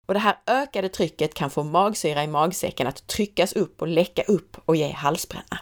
Och 0.06 0.14
det 0.14 0.20
här 0.20 0.38
ökade 0.46 0.88
trycket 0.88 1.34
kan 1.34 1.50
få 1.50 1.62
magsyra 1.62 2.25
i 2.25 2.26
magsäcken 2.26 2.87
att 2.87 3.06
tryckas 3.06 3.52
upp 3.52 3.82
och 3.82 3.88
läcka 3.88 4.23
upp 4.23 4.56
och 4.64 4.76
ge 4.76 4.92
halsbränna. 4.92 5.61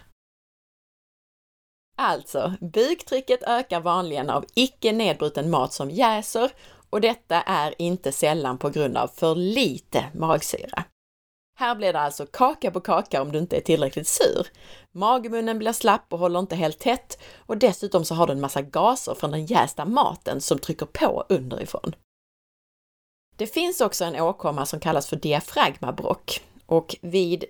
Alltså, 1.97 2.53
buktrycket 2.61 3.43
ökar 3.43 3.79
vanligen 3.79 4.29
av 4.29 4.45
icke 4.55 4.91
nedbruten 4.91 5.49
mat 5.49 5.73
som 5.73 5.89
jäser 5.91 6.51
och 6.89 7.01
detta 7.01 7.41
är 7.41 7.81
inte 7.81 8.11
sällan 8.11 8.57
på 8.57 8.69
grund 8.69 8.97
av 8.97 9.07
för 9.07 9.35
lite 9.35 10.05
magsyra. 10.13 10.83
Här 11.55 11.75
blir 11.75 11.93
det 11.93 11.99
alltså 11.99 12.25
kaka 12.25 12.71
på 12.71 12.79
kaka 12.79 13.21
om 13.21 13.31
du 13.31 13.39
inte 13.39 13.57
är 13.57 13.61
tillräckligt 13.61 14.07
sur. 14.07 14.47
Magmunnen 14.91 15.59
blir 15.59 15.71
slapp 15.71 16.13
och 16.13 16.19
håller 16.19 16.39
inte 16.39 16.55
helt 16.55 16.79
tätt 16.79 17.21
och 17.37 17.57
dessutom 17.57 18.05
så 18.05 18.15
har 18.15 18.27
du 18.27 18.33
en 18.33 18.41
massa 18.41 18.61
gaser 18.61 19.15
från 19.15 19.31
den 19.31 19.45
jästa 19.45 19.85
maten 19.85 20.41
som 20.41 20.59
trycker 20.59 20.85
på 20.85 21.25
underifrån. 21.29 21.95
Det 23.43 23.47
finns 23.47 23.81
också 23.81 24.05
en 24.05 24.21
åkomma 24.21 24.65
som 24.65 24.79
kallas 24.79 25.07
för 25.07 25.15
diafragmabrock 25.15 26.41
och 26.65 26.95
vid 27.01 27.45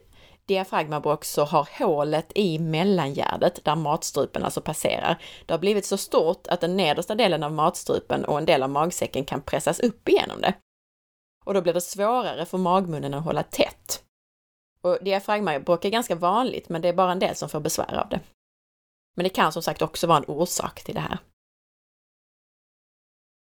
diafragmabrock 0.46 1.26
så 1.26 1.46
har 1.46 1.70
hålet 1.80 2.32
i 2.36 2.60
mellangärdet, 2.60 3.66
där 3.66 3.76
matstrupen 3.76 4.44
alltså 4.44 4.62
passerar, 4.62 5.24
det 5.46 5.54
har 5.54 5.60
blivit 5.60 5.86
så 5.86 5.98
stort 5.98 6.48
att 6.48 6.62
den 6.62 6.78
nedersta 6.78 7.16
delen 7.16 7.44
av 7.44 7.52
matstrupen 7.52 8.26
och 8.26 8.38
en 8.38 8.46
del 8.46 8.64
av 8.64 8.70
magsäcken 8.70 9.26
kan 9.26 9.42
pressas 9.42 9.80
upp 9.80 10.10
igenom 10.10 10.42
det. 10.42 10.54
Och 11.46 11.54
då 11.54 11.62
blir 11.62 11.74
det 11.74 11.82
svårare 11.82 12.46
för 12.46 12.58
magmunnen 12.58 13.14
att 13.14 13.26
hålla 13.26 13.44
tätt. 13.44 14.04
Och 14.82 14.98
diafragmabrock 15.02 15.86
är 15.86 15.90
ganska 15.90 16.16
vanligt, 16.16 16.70
men 16.70 16.82
det 16.82 16.90
är 16.90 16.94
bara 16.94 17.12
en 17.12 17.20
del 17.20 17.36
som 17.36 17.50
får 17.50 17.60
besvär 17.60 17.96
av 17.96 18.10
det. 18.10 18.20
Men 19.16 19.24
det 19.24 19.30
kan 19.30 19.52
som 19.52 19.64
sagt 19.64 19.82
också 19.82 20.08
vara 20.08 20.18
en 20.18 20.26
orsak 20.28 20.84
till 20.84 20.96
det 20.96 21.02
här. 21.02 21.18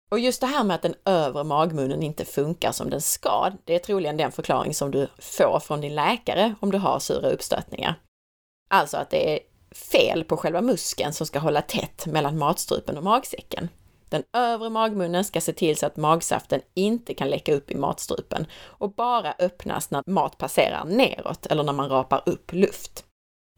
Och 0.08 0.18
just 0.18 0.40
det 0.40 0.46
här 0.46 0.64
med 0.64 0.74
att 0.74 0.82
den 0.82 0.94
övre 1.04 1.44
magmunnen 1.44 2.02
inte 2.02 2.24
funkar 2.24 2.72
som 2.72 2.90
den 2.90 3.00
ska, 3.00 3.52
det 3.64 3.74
är 3.74 3.78
troligen 3.78 4.16
den 4.16 4.32
förklaring 4.32 4.74
som 4.74 4.90
du 4.90 5.08
får 5.18 5.60
från 5.60 5.80
din 5.80 5.94
läkare 5.94 6.54
om 6.60 6.70
du 6.70 6.78
har 6.78 6.98
sura 6.98 7.30
uppstötningar. 7.30 7.94
Alltså 8.70 8.96
att 8.96 9.10
det 9.10 9.34
är 9.34 9.40
fel 9.74 10.24
på 10.24 10.36
själva 10.36 10.60
muskeln 10.60 11.12
som 11.12 11.26
ska 11.26 11.38
hålla 11.38 11.62
tätt 11.62 12.06
mellan 12.06 12.38
matstrupen 12.38 12.96
och 12.96 13.04
magsäcken. 13.04 13.68
Den 14.08 14.22
övre 14.32 14.70
magmunnen 14.70 15.24
ska 15.24 15.40
se 15.40 15.52
till 15.52 15.76
så 15.76 15.86
att 15.86 15.96
magsaften 15.96 16.60
inte 16.74 17.14
kan 17.14 17.30
läcka 17.30 17.54
upp 17.54 17.70
i 17.70 17.74
matstrupen 17.74 18.46
och 18.62 18.94
bara 18.94 19.34
öppnas 19.38 19.90
när 19.90 20.02
mat 20.06 20.38
passerar 20.38 20.84
neråt 20.84 21.46
eller 21.46 21.62
när 21.62 21.72
man 21.72 21.88
rapar 21.88 22.22
upp 22.26 22.52
luft. 22.52 23.04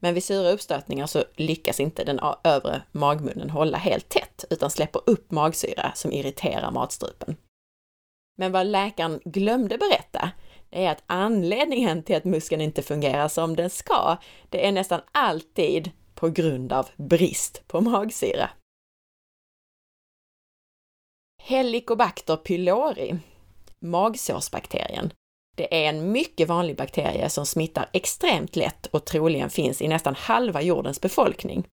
Men 0.02 0.14
vid 0.14 0.24
sura 0.24 0.50
uppstötningar 0.50 1.06
så 1.06 1.24
lyckas 1.36 1.80
inte 1.80 2.04
den 2.04 2.20
övre 2.44 2.82
magmunnen 2.92 3.50
hålla 3.50 3.78
helt 3.78 4.08
tätt 4.08 4.44
utan 4.50 4.70
släpper 4.70 5.02
upp 5.06 5.30
magsyra 5.30 5.92
som 5.94 6.12
irriterar 6.12 6.70
matstrupen. 6.70 7.36
Men 8.38 8.52
vad 8.52 8.66
läkaren 8.66 9.20
glömde 9.24 9.78
berätta, 9.78 10.30
det 10.70 10.84
är 10.84 10.90
att 10.90 11.02
anledningen 11.06 12.02
till 12.02 12.16
att 12.16 12.24
muskeln 12.24 12.62
inte 12.62 12.82
fungerar 12.82 13.28
som 13.28 13.56
den 13.56 13.70
ska, 13.70 14.16
det 14.48 14.66
är 14.66 14.72
nästan 14.72 15.00
alltid 15.12 15.90
på 16.14 16.28
grund 16.28 16.72
av 16.72 16.88
brist 16.96 17.62
på 17.66 17.80
magsyra. 17.80 18.50
Helicobacter 21.42 22.36
pylori, 22.36 23.18
magsårsbakterien, 23.80 25.12
det 25.60 25.84
är 25.84 25.88
en 25.88 26.12
mycket 26.12 26.48
vanlig 26.48 26.76
bakterie 26.76 27.28
som 27.28 27.46
smittar 27.46 27.88
extremt 27.92 28.56
lätt 28.56 28.86
och 28.86 29.04
troligen 29.04 29.50
finns 29.50 29.82
i 29.82 29.88
nästan 29.88 30.14
halva 30.14 30.62
jordens 30.62 31.00
befolkning. 31.00 31.66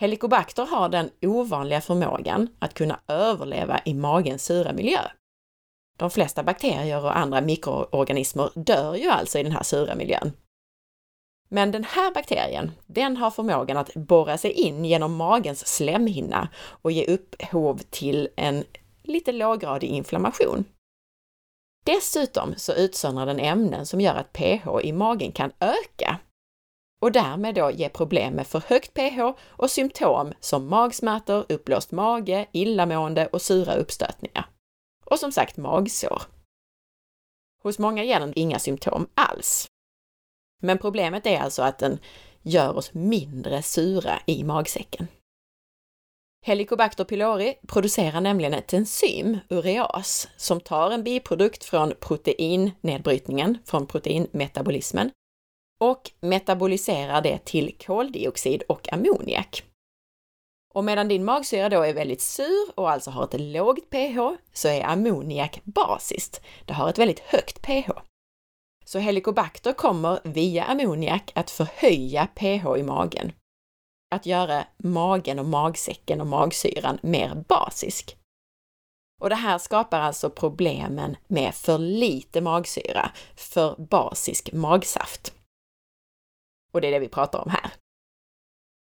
Helicobacter 0.00 0.66
har 0.66 0.88
den 0.88 1.10
ovanliga 1.22 1.80
förmågan 1.80 2.48
att 2.58 2.74
kunna 2.74 3.00
överleva 3.08 3.80
i 3.84 3.94
magens 3.94 4.44
sura 4.44 4.72
miljö. 4.72 5.00
De 5.98 6.10
flesta 6.10 6.42
bakterier 6.42 7.04
och 7.04 7.18
andra 7.18 7.40
mikroorganismer 7.40 8.50
dör 8.54 8.94
ju 8.94 9.08
alltså 9.08 9.38
i 9.38 9.42
den 9.42 9.52
här 9.52 9.62
sura 9.62 9.94
miljön. 9.94 10.32
Men 11.48 11.72
den 11.72 11.84
här 11.84 12.14
bakterien, 12.14 12.72
den 12.86 13.16
har 13.16 13.30
förmågan 13.30 13.76
att 13.76 13.94
borra 13.94 14.38
sig 14.38 14.52
in 14.52 14.84
genom 14.84 15.16
magens 15.16 15.66
slemhinna 15.66 16.48
och 16.58 16.92
ge 16.92 17.04
upphov 17.04 17.80
till 17.90 18.28
en 18.36 18.64
lite 19.02 19.32
låggradig 19.32 19.88
inflammation. 19.88 20.64
Dessutom 21.88 22.54
så 22.56 22.72
utsöndrar 22.72 23.26
den 23.26 23.40
ämnen 23.40 23.86
som 23.86 24.00
gör 24.00 24.14
att 24.14 24.32
pH 24.32 24.68
i 24.82 24.92
magen 24.92 25.32
kan 25.32 25.52
öka 25.60 26.18
och 27.00 27.12
därmed 27.12 27.54
då 27.54 27.70
ge 27.70 27.88
problem 27.88 28.34
med 28.34 28.46
för 28.46 28.62
högt 28.66 28.94
pH 28.94 29.20
och 29.40 29.70
symptom 29.70 30.32
som 30.40 30.68
magsmärtor, 30.68 31.46
uppblåst 31.48 31.92
mage, 31.92 32.46
illamående 32.52 33.26
och 33.26 33.42
sura 33.42 33.74
uppstötningar. 33.74 34.48
Och 35.04 35.18
som 35.18 35.32
sagt 35.32 35.56
magsår. 35.56 36.22
Hos 37.62 37.78
många 37.78 38.04
ger 38.04 38.20
den 38.20 38.32
inga 38.36 38.58
symptom 38.58 39.08
alls. 39.14 39.66
Men 40.62 40.78
problemet 40.78 41.26
är 41.26 41.40
alltså 41.40 41.62
att 41.62 41.78
den 41.78 41.98
gör 42.42 42.76
oss 42.76 42.94
mindre 42.94 43.62
sura 43.62 44.20
i 44.26 44.44
magsäcken. 44.44 45.06
Helicobacter 46.46 47.04
pylori 47.04 47.54
producerar 47.68 48.20
nämligen 48.20 48.54
ett 48.54 48.72
enzym, 48.72 49.38
ureas, 49.48 50.28
som 50.36 50.60
tar 50.60 50.90
en 50.90 51.04
biprodukt 51.04 51.64
från 51.64 51.92
proteinnedbrytningen, 52.00 53.58
från 53.64 53.86
proteinmetabolismen, 53.86 55.10
och 55.80 56.10
metaboliserar 56.20 57.22
det 57.22 57.38
till 57.38 57.76
koldioxid 57.86 58.62
och 58.68 58.92
ammoniak. 58.92 59.62
Och 60.74 60.84
medan 60.84 61.08
din 61.08 61.24
magsyra 61.24 61.68
då 61.68 61.82
är 61.82 61.94
väldigt 61.94 62.20
sur 62.20 62.70
och 62.74 62.90
alltså 62.90 63.10
har 63.10 63.24
ett 63.24 63.40
lågt 63.40 63.90
pH, 63.90 64.18
så 64.52 64.68
är 64.68 64.84
ammoniak 64.86 65.60
basiskt. 65.64 66.40
Det 66.64 66.72
har 66.72 66.88
ett 66.88 66.98
väldigt 66.98 67.20
högt 67.20 67.62
pH. 67.62 67.90
Så 68.84 68.98
helicobacter 68.98 69.72
kommer 69.72 70.20
via 70.24 70.64
ammoniak 70.64 71.32
att 71.34 71.50
förhöja 71.50 72.26
pH 72.26 72.78
i 72.78 72.82
magen 72.82 73.32
att 74.10 74.26
göra 74.26 74.64
magen 74.76 75.38
och 75.38 75.44
magsäcken 75.44 76.20
och 76.20 76.26
magsyran 76.26 76.98
mer 77.02 77.44
basisk. 77.48 78.16
Och 79.20 79.28
det 79.28 79.34
här 79.34 79.58
skapar 79.58 80.00
alltså 80.00 80.30
problemen 80.30 81.16
med 81.26 81.54
för 81.54 81.78
lite 81.78 82.40
magsyra, 82.40 83.10
för 83.36 83.76
basisk 83.76 84.52
magsaft. 84.52 85.34
Och 86.72 86.80
det 86.80 86.88
är 86.88 86.92
det 86.92 86.98
vi 86.98 87.08
pratar 87.08 87.38
om 87.38 87.50
här. 87.50 87.72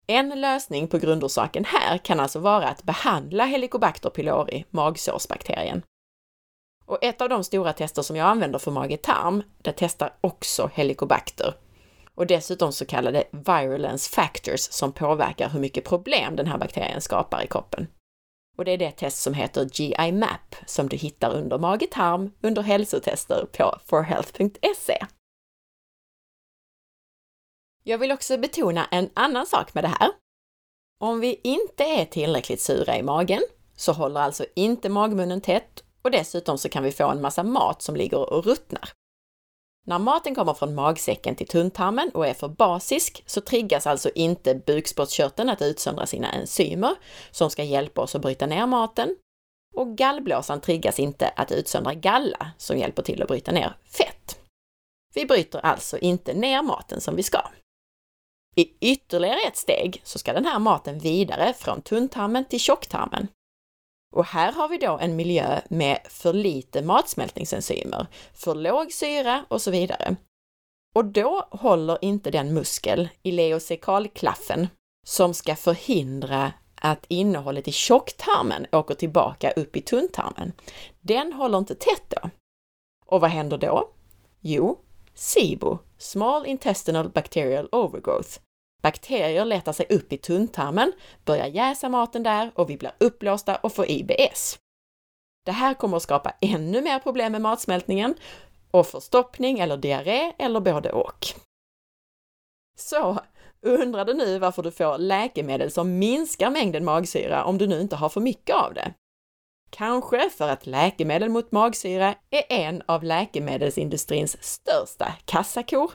En 0.07 0.41
lösning 0.41 0.89
på 0.89 0.99
grundorsaken 0.99 1.65
här 1.65 1.99
kan 1.99 2.21
alltså 2.21 2.39
vara 2.39 2.69
att 2.69 2.83
behandla 2.83 3.45
Helicobacter 3.45 4.11
pylori, 4.11 4.65
magsårsbakterien. 4.71 5.83
Och 6.85 7.05
ett 7.05 7.21
av 7.21 7.29
de 7.29 7.45
stora 7.45 7.73
tester 7.73 8.03
som 8.03 8.17
jag 8.17 8.27
använder 8.27 8.59
för 8.59 8.71
mage-tarm, 8.71 9.43
det 9.59 9.73
testar 9.77 10.15
också 10.21 10.71
Helicobacter 10.75 11.55
och 12.21 12.27
dessutom 12.27 12.73
så 12.73 12.87
kallade 12.87 13.25
virulence 13.33 14.11
factors 14.11 14.61
som 14.61 14.93
påverkar 14.93 15.49
hur 15.49 15.61
mycket 15.61 15.85
problem 15.85 16.37
den 16.37 16.47
här 16.47 16.59
bakterien 16.59 17.00
skapar 17.00 17.43
i 17.43 17.47
kroppen. 17.47 17.87
Och 18.59 18.65
det 18.65 18.71
är 18.71 18.79
det 18.79 18.91
test 18.91 19.23
som 19.23 19.35
heter 19.35 19.69
GI 19.73 20.12
Map 20.12 20.55
som 20.67 20.89
du 20.89 20.97
hittar 20.97 21.35
under 21.35 21.59
mage-tarm 21.59 22.33
under 22.41 22.62
hälsotester 22.62 23.47
på 23.53 23.79
forhealth.se. 23.87 24.99
Jag 27.85 27.99
vill 27.99 28.12
också 28.12 28.39
betona 28.39 28.87
en 28.91 29.11
annan 29.15 29.47
sak 29.47 29.75
med 29.75 29.85
det 29.85 29.95
här. 29.99 30.11
Om 31.00 31.21
vi 31.21 31.41
inte 31.45 31.85
är 31.85 32.05
tillräckligt 32.05 32.61
sura 32.61 32.99
i 32.99 33.03
magen 33.03 33.43
så 33.77 33.93
håller 33.93 34.21
alltså 34.21 34.45
inte 34.57 34.89
magmunnen 34.89 35.41
tätt 35.41 35.85
och 36.03 36.11
dessutom 36.11 36.59
så 36.59 36.69
kan 36.69 36.83
vi 36.83 36.93
få 36.93 37.09
en 37.09 37.21
massa 37.21 37.43
mat 37.43 37.83
som 37.83 37.97
ligger 37.97 38.33
och 38.33 38.47
ruttnar. 38.47 38.93
När 39.87 39.99
maten 39.99 40.34
kommer 40.34 40.54
från 40.54 40.75
magsäcken 40.75 41.34
till 41.34 41.46
tunntarmen 41.46 42.10
och 42.14 42.26
är 42.26 42.34
för 42.34 42.49
basisk 42.49 43.22
så 43.26 43.40
triggas 43.40 43.87
alltså 43.87 44.10
inte 44.14 44.54
bukspottkörteln 44.54 45.49
att 45.49 45.62
utsöndra 45.62 46.06
sina 46.06 46.32
enzymer 46.32 46.94
som 47.30 47.50
ska 47.50 47.62
hjälpa 47.62 48.00
oss 48.00 48.14
att 48.14 48.22
bryta 48.22 48.46
ner 48.46 48.66
maten. 48.66 49.16
Och 49.75 49.96
gallblåsan 49.96 50.60
triggas 50.60 50.99
inte 50.99 51.28
att 51.28 51.52
utsöndra 51.52 51.94
galla 51.94 52.50
som 52.58 52.78
hjälper 52.78 53.02
till 53.02 53.22
att 53.22 53.28
bryta 53.28 53.52
ner 53.52 53.76
fett. 53.84 54.38
Vi 55.14 55.26
bryter 55.26 55.60
alltså 55.60 55.99
inte 55.99 56.34
ner 56.34 56.62
maten 56.62 57.00
som 57.00 57.16
vi 57.16 57.22
ska. 57.22 57.42
I 58.56 58.72
ytterligare 58.80 59.40
ett 59.40 59.56
steg 59.56 60.00
så 60.04 60.18
ska 60.18 60.32
den 60.32 60.44
här 60.44 60.58
maten 60.58 60.99
vidare 60.99 61.52
från 61.52 61.82
tunntarmen 61.82 62.44
till 62.44 62.60
tjocktarmen. 62.60 63.28
Och 64.17 64.25
här 64.25 64.52
har 64.52 64.69
vi 64.69 64.79
då 64.79 64.99
en 64.99 65.17
miljö 65.17 65.61
med 65.69 65.99
för 66.09 66.33
lite 66.33 66.83
matsmältningsenzymer, 66.83 68.07
för 68.35 68.55
låg 68.55 68.93
syra 68.93 69.45
och 69.49 69.62
så 69.62 69.71
vidare. 69.71 70.17
Och 70.95 71.05
då 71.05 71.49
håller 71.50 72.05
inte 72.05 72.31
den 72.31 72.55
muskel, 72.55 73.09
ileocekalklaffen, 73.23 74.69
som 75.07 75.35
ska 75.35 75.57
förhindra 75.57 76.52
att 76.75 77.05
innehållet 77.09 77.69
i 77.69 77.73
tjocktarmen 77.73 78.67
åker 78.73 78.95
tillbaka 78.95 79.50
upp 79.50 79.76
i 79.76 79.81
tunntarmen. 79.81 80.52
Den 81.00 81.33
håller 81.33 81.59
inte 81.59 81.75
tätt 81.75 82.05
då. 82.09 82.31
Och 83.07 83.21
vad 83.21 83.31
händer 83.31 83.59
då? 83.59 83.90
Jo, 84.40 84.79
SIBO, 85.14 85.79
Small 85.99 86.47
Intestinal 86.47 87.09
Bacterial 87.09 87.69
Overgrowth, 87.73 88.38
Bakterier 88.82 89.44
letar 89.44 89.72
sig 89.72 89.87
upp 89.90 90.12
i 90.12 90.18
tunntarmen, 90.18 90.92
börjar 91.25 91.46
jäsa 91.46 91.88
maten 91.88 92.22
där 92.22 92.50
och 92.54 92.70
vi 92.70 92.76
blir 92.76 92.92
uppblåsta 92.99 93.56
och 93.56 93.75
får 93.75 93.90
IBS. 93.90 94.58
Det 95.44 95.52
här 95.52 95.75
kommer 95.75 95.96
att 95.96 96.02
skapa 96.02 96.34
ännu 96.40 96.82
mer 96.82 96.99
problem 96.99 97.32
med 97.32 97.42
matsmältningen 97.42 98.14
och 98.70 98.87
förstoppning 98.87 99.58
eller 99.58 99.76
diarré 99.76 100.32
eller 100.38 100.60
både 100.60 100.92
och. 100.92 101.26
Så, 102.76 103.18
undrar 103.62 104.04
du 104.04 104.14
nu 104.14 104.38
varför 104.38 104.62
du 104.62 104.70
får 104.70 104.99
läkemedel 104.99 105.70
som 105.70 105.99
minskar 105.99 106.50
mängden 106.50 106.84
magsyra 106.84 107.44
om 107.44 107.58
du 107.58 107.66
nu 107.66 107.80
inte 107.80 107.96
har 107.96 108.08
för 108.08 108.20
mycket 108.20 108.56
av 108.56 108.75
det? 108.75 108.94
Kanske 109.70 110.30
för 110.30 110.49
att 110.49 110.66
läkemedel 110.66 111.28
mot 111.28 111.52
magsyra 111.52 112.14
är 112.30 112.44
en 112.49 112.82
av 112.87 113.04
läkemedelsindustrins 113.04 114.42
största 114.42 115.12
kassakor. 115.25 115.92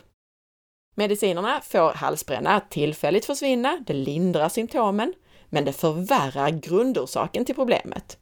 Medicinerna 0.95 1.61
får 1.61 1.93
halsbränna 1.93 2.49
att 2.49 2.71
tillfälligt 2.71 3.25
försvinna, 3.25 3.83
det 3.85 3.93
lindrar 3.93 4.49
symptomen, 4.49 5.13
men 5.49 5.65
det 5.65 5.73
förvärrar 5.73 6.49
grundorsaken 6.49 7.45
till 7.45 7.55
problemet. 7.55 8.17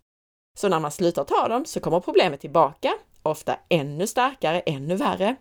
Så 0.60 0.70
när 0.70 0.80
man 0.80 0.92
slutar 0.92 1.24
ta 1.24 1.48
dem 1.48 1.66
så 1.66 1.80
kommer 1.80 2.00
problemet 2.00 2.42
tillbaka, 2.42 2.94
ofta 3.24 3.60
ännu 3.70 4.08
starkare, 4.08 4.60
ännu 4.60 4.96
värre. 4.96 5.36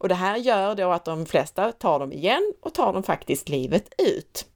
Och 0.00 0.08
det 0.08 0.14
här 0.14 0.36
gör 0.36 0.74
då 0.74 0.90
att 0.90 1.04
de 1.04 1.26
flesta 1.26 1.72
tar 1.72 1.98
dem 1.98 2.12
igen 2.12 2.52
och 2.62 2.74
tar 2.74 2.92
dem 2.92 3.02
faktiskt 3.02 3.48
livet 3.48 3.88
ut. 3.98 4.46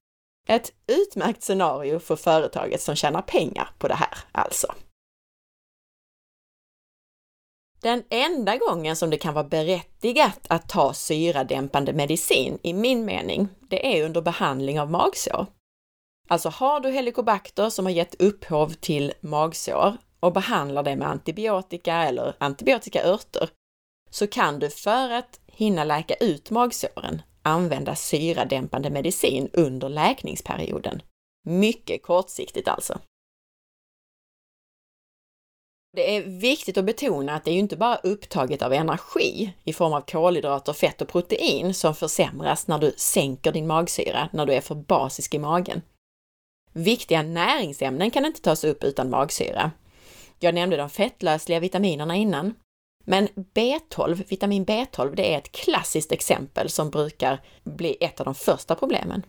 Ett 0.49 0.73
utmärkt 0.87 1.43
scenario 1.43 1.99
för 1.99 2.17
företaget 2.17 2.81
som 2.81 2.95
tjänar 2.97 3.23
pengar 3.23 3.71
på 3.79 3.89
det 3.89 3.95
här 3.95 4.19
alltså. 4.33 4.75
Den 7.83 8.03
enda 8.11 8.57
gången 8.57 8.97
som 8.97 9.11
det 9.11 9.17
kan 9.17 9.35
vara 9.35 9.45
berättigat 9.45 10.41
att 10.49 10.69
ta 10.69 10.93
syradämpande 10.93 11.93
medicin, 11.93 12.59
i 12.63 12.73
min 12.73 13.05
mening, 13.05 13.49
det 13.69 13.99
är 13.99 14.05
under 14.05 14.21
behandling 14.21 14.81
av 14.81 14.91
magsår. 14.91 15.47
Alltså 16.29 16.49
har 16.49 16.81
du 16.81 16.91
helikobakter 16.91 17.71
som 17.71 17.87
har 17.87 17.93
gett 17.93 18.15
upphov 18.15 18.69
till 18.69 19.13
magsår 19.21 19.97
och 20.21 20.33
behandlar 20.33 20.83
det 20.83 20.97
med 20.97 21.09
antibiotika 21.09 21.95
eller 21.95 22.37
antibiotikaörter, 22.39 23.51
så 24.11 24.27
kan 24.27 24.59
du 24.59 24.71
för 24.71 25.11
att 25.11 25.41
hinna 25.47 25.85
läka 25.85 26.15
ut 26.15 26.51
magsåren 26.51 27.23
använda 27.47 27.95
syradämpande 27.95 28.91
medicin 28.91 29.49
under 29.53 29.89
läkningsperioden. 29.89 31.03
Mycket 31.45 32.03
kortsiktigt 32.03 32.69
alltså. 32.69 32.99
Det 35.97 36.17
är 36.17 36.23
viktigt 36.23 36.79
att 36.79 36.85
betona 36.85 37.35
att 37.35 37.45
det 37.45 37.51
är 37.51 37.53
ju 37.53 37.59
inte 37.59 37.77
bara 37.77 37.97
upptaget 37.97 38.63
av 38.63 38.73
energi 38.73 39.53
i 39.65 39.73
form 39.73 39.93
av 39.93 40.01
kolhydrater, 40.01 40.73
fett 40.73 41.03
och 41.03 41.09
protein 41.09 41.75
som 41.75 41.95
försämras 41.95 42.67
när 42.67 42.79
du 42.79 42.95
sänker 42.97 43.53
din 43.53 43.67
magsyra, 43.67 44.29
när 44.33 44.47
du 44.47 44.53
är 44.53 44.61
för 44.61 44.75
basisk 44.75 45.35
i 45.35 45.39
magen. 45.39 45.83
Viktiga 46.73 47.23
näringsämnen 47.23 48.11
kan 48.11 48.25
inte 48.25 48.41
tas 48.41 48.65
upp 48.65 48.85
utan 48.85 49.11
magsyra. 49.11 49.71
Jag 50.39 50.55
nämnde 50.55 50.77
de 50.77 50.91
fettlösliga 50.91 51.61
vitaminerna 51.61 52.17
innan. 52.17 52.55
Men 53.05 53.29
B12, 53.29 54.25
vitamin 54.29 54.67
B12, 54.67 55.15
det 55.15 55.35
är 55.35 55.39
ett 55.39 55.53
klassiskt 55.53 56.13
exempel 56.13 56.71
som 56.71 56.91
brukar 56.91 57.41
bli 57.65 57.97
ett 58.01 58.21
av 58.21 58.25
de 58.25 58.35
första 58.35 58.75
problemen. 58.75 59.23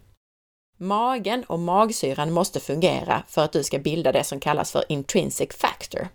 Magen 0.77 1.43
och 1.43 1.59
magsyran 1.59 2.31
måste 2.31 2.59
fungera 2.59 3.23
för 3.27 3.41
att 3.41 3.51
du 3.51 3.63
ska 3.63 3.79
bilda 3.79 4.11
det 4.11 4.23
som 4.23 4.39
kallas 4.39 4.71
för 4.71 4.83
intrinsic 4.89 5.53
factor, 5.53 6.07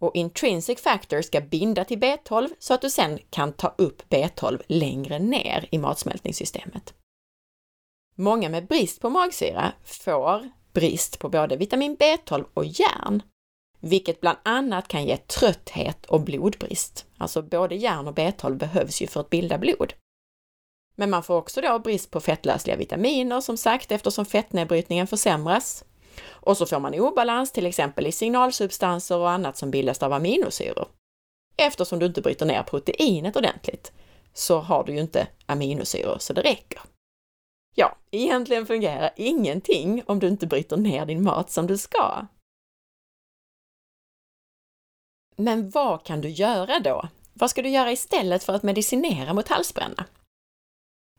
och 0.00 0.16
intrinsic 0.16 0.80
factor 0.80 1.22
ska 1.22 1.40
binda 1.40 1.84
till 1.84 1.98
B12 1.98 2.48
så 2.58 2.74
att 2.74 2.82
du 2.82 2.90
sen 2.90 3.18
kan 3.30 3.52
ta 3.52 3.74
upp 3.78 4.02
B12 4.08 4.62
längre 4.66 5.18
ner 5.18 5.68
i 5.70 5.78
matsmältningssystemet. 5.78 6.94
Många 8.14 8.48
med 8.48 8.66
brist 8.66 9.00
på 9.00 9.10
magsyra 9.10 9.72
får 9.84 10.50
brist 10.72 11.18
på 11.18 11.28
både 11.28 11.56
vitamin 11.56 11.96
B12 11.96 12.44
och 12.54 12.64
järn, 12.64 13.22
vilket 13.80 14.20
bland 14.20 14.38
annat 14.42 14.88
kan 14.88 15.04
ge 15.04 15.16
trötthet 15.16 16.06
och 16.06 16.20
blodbrist. 16.20 17.06
Alltså 17.18 17.42
både 17.42 17.74
järn 17.74 18.08
och 18.08 18.16
B12 18.16 18.56
behövs 18.56 19.02
ju 19.02 19.06
för 19.06 19.20
att 19.20 19.30
bilda 19.30 19.58
blod. 19.58 19.92
Men 20.94 21.10
man 21.10 21.22
får 21.22 21.36
också 21.36 21.60
då 21.60 21.78
brist 21.78 22.10
på 22.10 22.20
fettlösliga 22.20 22.76
vitaminer 22.76 23.40
som 23.40 23.56
sagt 23.56 23.92
eftersom 23.92 24.26
fettnedbrytningen 24.26 25.06
försämras 25.06 25.84
och 26.40 26.56
så 26.56 26.66
får 26.66 26.80
man 26.80 26.94
obalans 26.94 27.52
till 27.52 27.66
exempel 27.66 28.06
i 28.06 28.12
signalsubstanser 28.12 29.18
och 29.18 29.30
annat 29.30 29.56
som 29.56 29.70
bildas 29.70 30.02
av 30.02 30.12
aminosyror. 30.12 30.88
Eftersom 31.56 31.98
du 31.98 32.06
inte 32.06 32.22
bryter 32.22 32.46
ner 32.46 32.62
proteinet 32.62 33.36
ordentligt 33.36 33.92
så 34.32 34.58
har 34.58 34.84
du 34.84 34.92
ju 34.92 35.00
inte 35.00 35.28
aminosyror 35.46 36.18
så 36.18 36.32
det 36.32 36.42
räcker. 36.42 36.80
Ja, 37.74 37.96
egentligen 38.10 38.66
fungerar 38.66 39.10
ingenting 39.16 40.02
om 40.06 40.18
du 40.18 40.28
inte 40.28 40.46
bryter 40.46 40.76
ner 40.76 41.06
din 41.06 41.22
mat 41.22 41.50
som 41.50 41.66
du 41.66 41.78
ska. 41.78 42.26
Men 45.36 45.70
vad 45.70 46.04
kan 46.04 46.20
du 46.20 46.28
göra 46.28 46.80
då? 46.80 47.08
Vad 47.32 47.50
ska 47.50 47.62
du 47.62 47.68
göra 47.68 47.92
istället 47.92 48.44
för 48.44 48.52
att 48.52 48.62
medicinera 48.62 49.34
mot 49.34 49.48
halsbränna? 49.48 50.06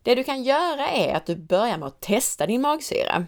Det 0.03 0.15
du 0.15 0.23
kan 0.23 0.43
göra 0.43 0.89
är 0.89 1.15
att 1.15 1.25
du 1.25 1.35
börjar 1.35 1.77
med 1.77 1.87
att 1.87 2.01
testa 2.01 2.47
din 2.47 2.61
magsyra. 2.61 3.27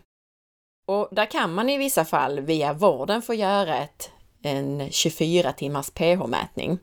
Och 0.85 1.09
där 1.11 1.25
kan 1.25 1.53
man 1.53 1.69
i 1.69 1.77
vissa 1.77 2.05
fall 2.05 2.39
via 2.39 2.73
vården 2.73 3.21
få 3.21 3.33
göra 3.33 3.77
ett, 3.77 4.11
en 4.41 4.91
24 4.91 5.53
timmars 5.53 5.89
pH-mätning. 5.89 6.79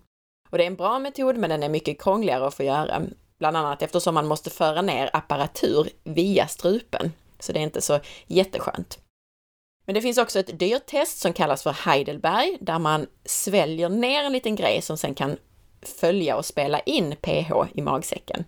Och 0.50 0.58
det 0.58 0.64
är 0.64 0.66
en 0.66 0.76
bra 0.76 0.98
metod, 0.98 1.36
men 1.36 1.50
den 1.50 1.62
är 1.62 1.68
mycket 1.68 2.02
krångligare 2.02 2.46
att 2.46 2.54
få 2.54 2.62
göra, 2.62 3.02
bland 3.38 3.56
annat 3.56 3.82
eftersom 3.82 4.14
man 4.14 4.26
måste 4.26 4.50
föra 4.50 4.82
ner 4.82 5.10
apparatur 5.12 5.88
via 6.04 6.46
strupen. 6.46 7.12
Så 7.38 7.52
det 7.52 7.58
är 7.58 7.62
inte 7.62 7.80
så 7.80 8.00
jätteskönt. 8.26 8.98
Men 9.86 9.94
det 9.94 10.02
finns 10.02 10.18
också 10.18 10.38
ett 10.38 10.58
dyrt 10.58 10.86
test 10.86 11.18
som 11.18 11.32
kallas 11.32 11.62
för 11.62 11.72
Heidelberg, 11.72 12.58
där 12.60 12.78
man 12.78 13.06
sväljer 13.24 13.88
ner 13.88 14.24
en 14.24 14.32
liten 14.32 14.56
grej 14.56 14.82
som 14.82 14.96
sen 14.96 15.14
kan 15.14 15.36
följa 15.82 16.36
och 16.36 16.44
spela 16.44 16.80
in 16.80 17.16
pH 17.16 17.52
i 17.74 17.82
magsäcken. 17.82 18.44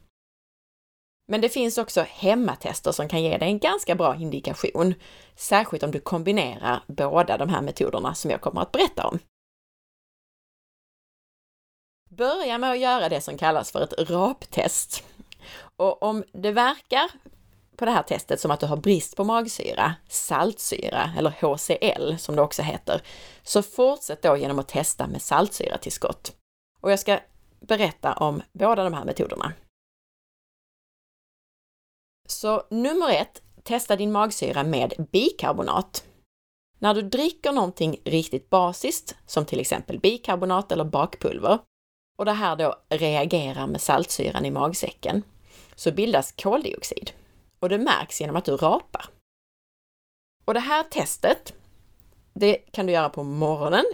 Men 1.28 1.40
det 1.40 1.48
finns 1.48 1.78
också 1.78 2.04
hemmatester 2.08 2.92
som 2.92 3.08
kan 3.08 3.22
ge 3.22 3.38
dig 3.38 3.48
en 3.48 3.58
ganska 3.58 3.94
bra 3.94 4.16
indikation, 4.16 4.94
särskilt 5.36 5.82
om 5.82 5.90
du 5.90 6.00
kombinerar 6.00 6.84
båda 6.86 7.38
de 7.38 7.48
här 7.48 7.62
metoderna 7.62 8.14
som 8.14 8.30
jag 8.30 8.40
kommer 8.40 8.60
att 8.60 8.72
berätta 8.72 9.06
om. 9.06 9.18
Börja 12.10 12.58
med 12.58 12.70
att 12.70 12.78
göra 12.78 13.08
det 13.08 13.20
som 13.20 13.38
kallas 13.38 13.72
för 13.72 13.80
ett 13.80 14.10
raptest. 14.10 15.04
Och 15.76 16.02
om 16.02 16.24
det 16.32 16.52
verkar 16.52 17.10
på 17.76 17.84
det 17.84 17.90
här 17.90 18.02
testet 18.02 18.40
som 18.40 18.50
att 18.50 18.60
du 18.60 18.66
har 18.66 18.76
brist 18.76 19.16
på 19.16 19.24
magsyra, 19.24 19.94
saltsyra 20.08 21.10
eller 21.18 21.30
HCl 21.30 22.18
som 22.18 22.36
det 22.36 22.42
också 22.42 22.62
heter, 22.62 23.02
så 23.42 23.62
fortsätt 23.62 24.22
då 24.22 24.36
genom 24.36 24.58
att 24.58 24.68
testa 24.68 25.06
med 25.06 25.22
saltsyratillskott. 25.22 26.36
Och 26.80 26.92
jag 26.92 26.98
ska 26.98 27.20
berätta 27.60 28.12
om 28.12 28.42
båda 28.52 28.84
de 28.84 28.94
här 28.94 29.04
metoderna. 29.04 29.52
Så 32.28 32.66
nummer 32.70 33.10
ett, 33.10 33.42
testa 33.62 33.96
din 33.96 34.12
magsyra 34.12 34.64
med 34.64 35.06
bikarbonat. 35.12 36.04
När 36.78 36.94
du 36.94 37.02
dricker 37.02 37.52
någonting 37.52 38.00
riktigt 38.04 38.50
basiskt, 38.50 39.16
som 39.26 39.44
till 39.44 39.60
exempel 39.60 40.00
bikarbonat 40.00 40.72
eller 40.72 40.84
bakpulver, 40.84 41.58
och 42.18 42.24
det 42.24 42.32
här 42.32 42.56
då 42.56 42.76
reagerar 42.88 43.66
med 43.66 43.80
saltsyran 43.80 44.44
i 44.44 44.50
magsäcken, 44.50 45.22
så 45.74 45.92
bildas 45.92 46.32
koldioxid. 46.32 47.10
Och 47.58 47.68
det 47.68 47.78
märks 47.78 48.20
genom 48.20 48.36
att 48.36 48.44
du 48.44 48.56
rapar. 48.56 49.04
Och 50.44 50.54
det 50.54 50.60
här 50.60 50.82
testet, 50.82 51.54
det 52.34 52.54
kan 52.54 52.86
du 52.86 52.92
göra 52.92 53.08
på 53.08 53.22
morgonen, 53.22 53.84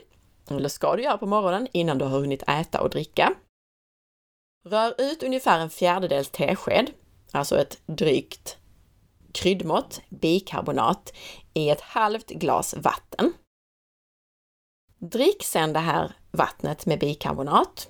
eller 0.51 0.69
ska 0.69 0.97
du 0.97 1.03
göra 1.03 1.19
på 1.19 1.27
morgonen 1.27 1.69
innan 1.73 1.99
du 1.99 2.05
har 2.05 2.21
hunnit 2.21 2.43
äta 2.43 2.81
och 2.81 2.91
dricka. 2.91 3.35
Rör 4.65 4.95
ut 4.99 5.23
ungefär 5.23 5.61
en 5.61 5.71
fjärdedels 5.71 6.31
tesked, 6.31 6.91
alltså 7.33 7.61
ett 7.61 7.81
drygt 7.87 8.59
kryddmått 9.33 10.01
bikarbonat 10.09 11.13
i 11.55 11.71
ett 11.71 11.81
halvt 11.81 12.29
glas 12.29 12.75
vatten. 12.77 13.33
Drick 14.99 15.45
sedan 15.45 15.73
det 15.73 15.79
här 15.79 16.13
vattnet 16.31 16.87
med 16.87 16.99
bikarbonat 16.99 17.89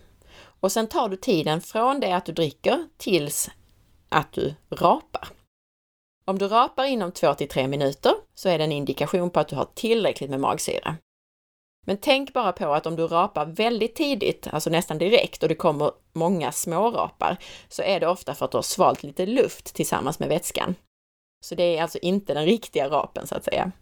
och 0.61 0.73
sen 0.73 0.87
tar 0.87 1.09
du 1.09 1.17
tiden 1.17 1.61
från 1.61 2.01
det 2.01 2.13
att 2.13 2.27
du 2.27 2.33
dricker 2.33 2.89
tills 2.97 3.51
att 4.09 4.33
du 4.33 4.55
rapar. 4.71 5.29
Om 6.25 6.39
du 6.39 6.49
rapar 6.49 6.85
inom 6.85 7.13
2 7.13 7.35
till 7.35 7.49
3 7.49 7.69
minuter 7.69 8.15
så 8.35 8.49
är 8.49 8.59
det 8.59 8.65
en 8.65 8.73
indikation 8.73 9.31
på 9.31 9.41
att 9.41 9.49
du 9.49 9.57
har 9.57 9.69
tillräckligt 9.75 10.31
med 10.31 10.41
magsyra. 10.41 10.97
Men 11.89 11.97
tänk 11.97 12.33
bara 12.33 12.53
på 12.53 12.75
att 12.75 12.87
om 12.87 12.97
du 12.97 13.07
rapar 13.07 13.47
väldigt 13.47 13.95
tidigt, 13.95 14.49
alltså 14.51 14.71
nästan 14.71 14.99
direkt, 14.99 15.43
och 15.43 15.49
det 15.49 15.55
kommer 15.55 15.91
många 16.13 16.53
små 16.53 16.91
rapar, 16.91 17.37
så 17.69 17.83
är 17.83 18.01
det 18.01 18.09
ofta 18.09 18.35
för 18.35 18.45
att 18.45 18.51
du 18.51 18.57
har 18.57 18.63
svalt 18.63 19.03
lite 19.03 19.27
luft 19.27 19.75
tillsammans 19.75 20.19
med 20.19 20.29
vätskan. 20.29 20.75
Så 21.45 21.55
det 21.55 21.63
är 21.63 21.83
alltså 21.83 21.99
inte 21.99 22.35
den 22.35 22.45
riktiga 22.45 22.89
rapen 22.89 23.27
så 23.27 23.35
att 23.35 23.45
säga. 23.45 23.73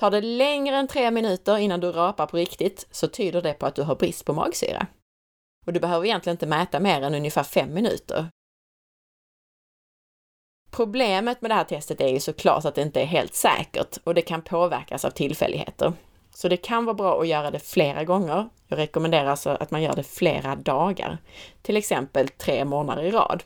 Tar 0.00 0.10
det 0.10 0.20
längre 0.20 0.76
än 0.76 0.88
tre 0.88 1.10
minuter 1.10 1.58
innan 1.58 1.80
du 1.80 1.92
rapar 1.92 2.26
på 2.26 2.36
riktigt 2.36 2.86
så 2.90 3.08
tyder 3.08 3.42
det 3.42 3.54
på 3.54 3.66
att 3.66 3.74
du 3.74 3.82
har 3.82 3.96
brist 3.96 4.24
på 4.24 4.32
magsyra. 4.32 4.86
Och 5.66 5.72
du 5.72 5.80
behöver 5.80 6.06
egentligen 6.06 6.34
inte 6.34 6.46
mäta 6.46 6.80
mer 6.80 7.02
än 7.02 7.14
ungefär 7.14 7.44
fem 7.44 7.74
minuter. 7.74 8.28
Problemet 10.70 11.42
med 11.42 11.50
det 11.50 11.54
här 11.54 11.64
testet 11.64 12.00
är 12.00 12.08
ju 12.08 12.20
såklart 12.20 12.64
att 12.64 12.74
det 12.74 12.82
inte 12.82 13.00
är 13.00 13.06
helt 13.06 13.34
säkert 13.34 13.96
och 14.04 14.14
det 14.14 14.22
kan 14.22 14.42
påverkas 14.42 15.04
av 15.04 15.10
tillfälligheter. 15.10 15.92
Så 16.34 16.48
det 16.48 16.56
kan 16.56 16.84
vara 16.84 16.94
bra 16.94 17.20
att 17.20 17.28
göra 17.28 17.50
det 17.50 17.58
flera 17.58 18.04
gånger. 18.04 18.48
Jag 18.68 18.78
rekommenderar 18.78 19.26
alltså 19.26 19.50
att 19.50 19.70
man 19.70 19.82
gör 19.82 19.94
det 19.96 20.02
flera 20.02 20.56
dagar, 20.56 21.18
till 21.62 21.76
exempel 21.76 22.28
tre 22.28 22.64
månader 22.64 23.02
i 23.02 23.10
rad. 23.10 23.42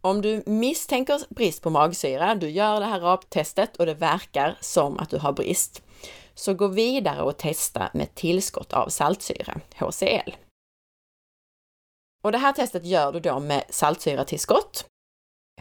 Om 0.00 0.22
du 0.22 0.42
misstänker 0.46 1.34
brist 1.34 1.62
på 1.62 1.70
magsyra, 1.70 2.34
du 2.34 2.50
gör 2.50 2.80
det 2.80 2.86
här 2.86 3.00
raptestet 3.00 3.76
och 3.76 3.86
det 3.86 3.94
verkar 3.94 4.58
som 4.60 4.98
att 4.98 5.10
du 5.10 5.18
har 5.18 5.32
brist, 5.32 5.82
så 6.34 6.54
gå 6.54 6.66
vidare 6.66 7.22
och 7.22 7.36
testa 7.36 7.90
med 7.94 8.14
tillskott 8.14 8.72
av 8.72 8.88
saltsyra, 8.88 9.60
HCl. 9.78 10.36
Och 12.24 12.32
det 12.32 12.38
här 12.38 12.52
testet 12.52 12.84
gör 12.84 13.12
du 13.12 13.20
då 13.20 13.40
med 13.40 13.64
saltsyratillskott. 13.68 14.86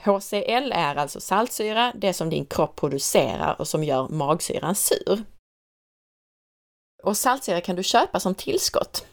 HCl 0.03 0.71
är 0.71 0.95
alltså 0.95 1.19
saltsyra, 1.19 1.93
det 1.95 2.13
som 2.13 2.29
din 2.29 2.45
kropp 2.45 2.75
producerar 2.75 3.55
och 3.59 3.67
som 3.67 3.83
gör 3.83 4.07
magsyran 4.07 4.75
sur. 4.75 5.23
Och 7.03 7.17
saltsyra 7.17 7.61
kan 7.61 7.75
du 7.75 7.83
köpa 7.83 8.19
som 8.19 8.35
tillskott. 8.35 9.05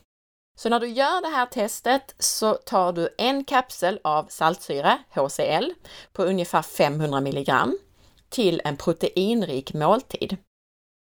Så 0.56 0.68
när 0.68 0.80
du 0.80 0.88
gör 0.88 1.22
det 1.22 1.36
här 1.36 1.46
testet 1.46 2.14
så 2.18 2.54
tar 2.54 2.92
du 2.92 3.08
en 3.18 3.44
kapsel 3.44 4.00
av 4.04 4.26
saltsyra, 4.28 4.98
HCl, 5.10 5.72
på 6.12 6.22
ungefär 6.24 6.62
500 6.62 7.20
milligram 7.20 7.78
till 8.28 8.60
en 8.64 8.76
proteinrik 8.76 9.74
måltid. 9.74 10.36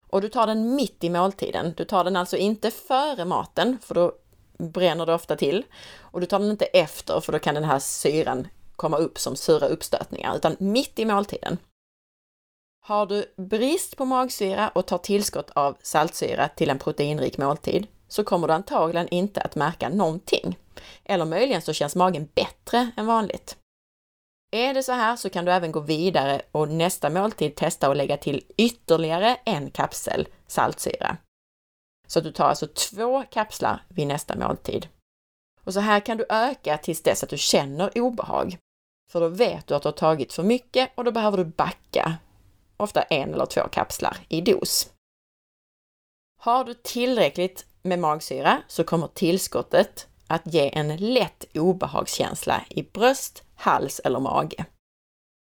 Och 0.07 0.21
du 0.21 0.29
tar 0.29 0.47
den 0.47 0.75
mitt 0.75 1.03
i 1.03 1.09
måltiden. 1.09 1.73
Du 1.77 1.85
tar 1.85 2.03
den 2.03 2.15
alltså 2.15 2.37
inte 2.37 2.71
före 2.71 3.25
maten, 3.25 3.77
för 3.81 3.95
då 3.95 4.13
bränner 4.57 5.05
det 5.05 5.13
ofta 5.13 5.35
till. 5.35 5.65
Och 5.99 6.19
du 6.19 6.25
tar 6.25 6.39
den 6.39 6.51
inte 6.51 6.65
efter, 6.65 7.19
för 7.19 7.31
då 7.31 7.39
kan 7.39 7.55
den 7.55 7.63
här 7.63 7.79
syran 7.79 8.47
komma 8.75 8.97
upp 8.97 9.19
som 9.19 9.35
sura 9.35 9.67
uppstötningar, 9.67 10.35
utan 10.35 10.55
mitt 10.59 10.99
i 10.99 11.05
måltiden. 11.05 11.57
Har 12.85 13.05
du 13.05 13.33
brist 13.37 13.97
på 13.97 14.05
magsyra 14.05 14.69
och 14.69 14.85
tar 14.85 14.97
tillskott 14.97 15.49
av 15.49 15.77
saltsyra 15.81 16.47
till 16.47 16.69
en 16.69 16.79
proteinrik 16.79 17.37
måltid, 17.37 17.87
så 18.07 18.23
kommer 18.23 18.47
du 18.47 18.53
antagligen 18.53 19.09
inte 19.09 19.41
att 19.41 19.55
märka 19.55 19.89
någonting. 19.89 20.57
Eller 21.03 21.25
möjligen 21.25 21.61
så 21.61 21.73
känns 21.73 21.95
magen 21.95 22.29
bättre 22.35 22.91
än 22.97 23.05
vanligt. 23.05 23.57
Är 24.51 24.73
det 24.73 24.83
så 24.83 24.91
här 24.91 25.15
så 25.15 25.29
kan 25.29 25.45
du 25.45 25.51
även 25.51 25.71
gå 25.71 25.79
vidare 25.79 26.41
och 26.51 26.69
nästa 26.69 27.09
måltid 27.09 27.55
testa 27.55 27.87
att 27.87 27.97
lägga 27.97 28.17
till 28.17 28.45
ytterligare 28.57 29.37
en 29.45 29.71
kapsel 29.71 30.27
saltsyra. 30.47 31.17
Så 32.07 32.19
du 32.19 32.31
tar 32.31 32.45
alltså 32.45 32.67
två 32.67 33.23
kapslar 33.31 33.85
vid 33.87 34.07
nästa 34.07 34.35
måltid. 34.35 34.87
Och 35.63 35.73
så 35.73 35.79
här 35.79 35.99
kan 35.99 36.17
du 36.17 36.25
öka 36.29 36.77
tills 36.77 37.01
dess 37.01 37.23
att 37.23 37.29
du 37.29 37.37
känner 37.37 37.97
obehag. 37.97 38.57
För 39.11 39.19
då 39.19 39.27
vet 39.27 39.67
du 39.67 39.75
att 39.75 39.81
du 39.81 39.87
har 39.87 39.93
tagit 39.93 40.33
för 40.33 40.43
mycket 40.43 40.91
och 40.95 41.03
då 41.03 41.11
behöver 41.11 41.37
du 41.37 41.45
backa, 41.45 42.17
ofta 42.77 43.01
en 43.01 43.33
eller 43.33 43.45
två 43.45 43.61
kapslar 43.71 44.17
i 44.29 44.41
dos. 44.41 44.89
Har 46.39 46.63
du 46.63 46.73
tillräckligt 46.73 47.65
med 47.81 47.99
magsyra 47.99 48.61
så 48.67 48.83
kommer 48.83 49.07
tillskottet 49.07 50.07
att 50.27 50.53
ge 50.53 50.77
en 50.77 50.97
lätt 50.97 51.45
obehagskänsla 51.57 52.65
i 52.69 52.83
bröst, 52.83 53.43
hals 53.55 54.01
eller 54.03 54.19
mage. 54.19 54.65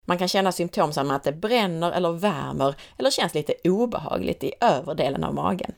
Man 0.07 0.17
kan 0.17 0.27
känna 0.27 0.51
symptom 0.51 0.93
som 0.93 1.11
att 1.11 1.23
det 1.23 1.31
bränner 1.31 1.91
eller 1.91 2.11
värmer 2.11 2.75
eller 2.97 3.11
känns 3.11 3.33
lite 3.33 3.53
obehagligt 3.63 4.43
i 4.43 4.53
övre 4.61 4.93
delen 4.93 5.23
av 5.23 5.33
magen. 5.33 5.71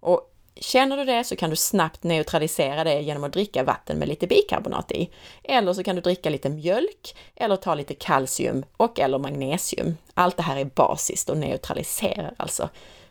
Och 0.00 0.34
känner 0.60 0.96
du 0.96 1.04
det 1.04 1.24
så 1.24 1.36
kan 1.36 1.50
du 1.50 1.56
snabbt 1.56 2.02
neutralisera 2.02 2.84
det 2.84 3.00
genom 3.00 3.24
att 3.24 3.32
dricka 3.32 3.64
vatten 3.64 3.98
med 3.98 4.08
lite 4.08 4.26
bikarbonat 4.26 4.92
i. 4.92 5.10
Eller 5.44 5.72
så 5.72 5.82
kan 5.82 5.96
du 5.96 6.02
dricka 6.02 6.30
lite 6.30 6.48
mjölk 6.48 7.16
eller 7.36 7.56
ta 7.56 7.74
lite 7.74 7.94
kalcium 7.94 8.64
och 8.76 9.00
eller 9.00 9.18
magnesium. 9.18 9.96
Allt 10.14 10.36
det 10.36 10.42
här 10.42 10.56
är 10.56 10.64
basiskt 10.64 11.30
och 11.30 11.36
neutraliserar 11.36 12.34
alltså 12.36 12.68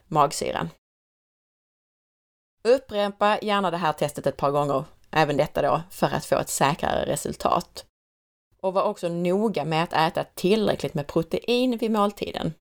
magsyran. 0.07 0.69
Upprepa 2.63 3.39
gärna 3.41 3.71
det 3.71 3.77
här 3.77 3.93
testet 3.93 4.27
ett 4.27 4.38
par 4.38 4.51
gånger, 4.51 4.83
även 5.12 5.38
detta 5.38 5.62
då, 5.62 5.81
för 5.91 6.07
att 6.07 6.25
få 6.25 6.36
ett 6.36 6.49
säkrare 6.49 7.05
resultat. 7.05 7.86
Och 8.62 8.73
var 8.73 8.83
också 8.83 9.10
noga 9.10 9.65
med 9.65 9.83
att 9.83 9.93
äta 9.93 10.23
tillräckligt 10.23 10.93
med 10.93 11.07
protein 11.07 11.77
vid 11.77 11.91
måltiden. 11.91 12.53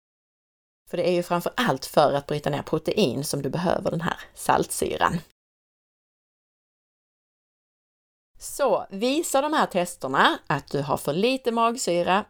För 0.90 0.96
det 0.96 1.08
är 1.08 1.12
ju 1.12 1.22
framför 1.22 1.52
allt 1.56 1.86
för 1.86 2.12
att 2.12 2.26
bryta 2.26 2.50
ner 2.50 2.62
protein 2.62 3.24
som 3.24 3.42
du 3.42 3.48
behöver 3.48 3.90
den 3.90 4.00
här 4.00 4.20
saltsyran. 4.34 5.18
Så 8.38 8.86
visar 8.90 9.42
de 9.42 9.52
här 9.52 9.66
testerna 9.66 10.38
att 10.46 10.70
du 10.70 10.82
har 10.82 10.96
för 10.96 11.12
lite 11.12 11.52
magsyra 11.52 12.24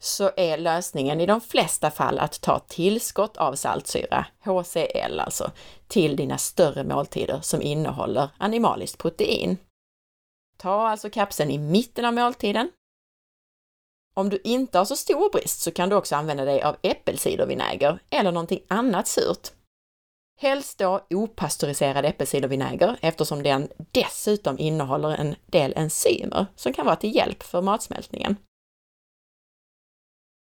så 0.00 0.30
är 0.36 0.58
lösningen 0.58 1.20
i 1.20 1.26
de 1.26 1.40
flesta 1.40 1.90
fall 1.90 2.18
att 2.18 2.40
ta 2.40 2.58
tillskott 2.58 3.36
av 3.36 3.54
saltsyra, 3.54 4.26
HCl 4.44 5.20
alltså, 5.20 5.50
till 5.88 6.16
dina 6.16 6.38
större 6.38 6.84
måltider 6.84 7.40
som 7.40 7.62
innehåller 7.62 8.28
animaliskt 8.38 8.98
protein. 8.98 9.58
Ta 10.56 10.88
alltså 10.88 11.10
kapseln 11.10 11.50
i 11.50 11.58
mitten 11.58 12.04
av 12.04 12.14
måltiden. 12.14 12.70
Om 14.20 14.28
du 14.28 14.40
inte 14.44 14.78
har 14.78 14.84
så 14.84 14.96
stor 14.96 15.30
brist 15.30 15.60
så 15.60 15.70
kan 15.70 15.88
du 15.88 15.96
också 15.96 16.16
använda 16.16 16.44
dig 16.44 16.62
av 16.62 16.76
äppelcidervinäger 16.82 17.98
eller 18.10 18.32
någonting 18.32 18.60
annat 18.68 19.08
surt. 19.08 19.48
Helst 20.40 20.78
då 20.78 21.06
opastöriserad 21.10 22.04
äppelcidervinäger 22.04 22.96
eftersom 23.00 23.42
den 23.42 23.68
dessutom 23.92 24.58
innehåller 24.58 25.10
en 25.10 25.34
del 25.46 25.72
enzymer 25.76 26.46
som 26.56 26.72
kan 26.72 26.86
vara 26.86 26.96
till 26.96 27.16
hjälp 27.16 27.42
för 27.42 27.62
matsmältningen. 27.62 28.36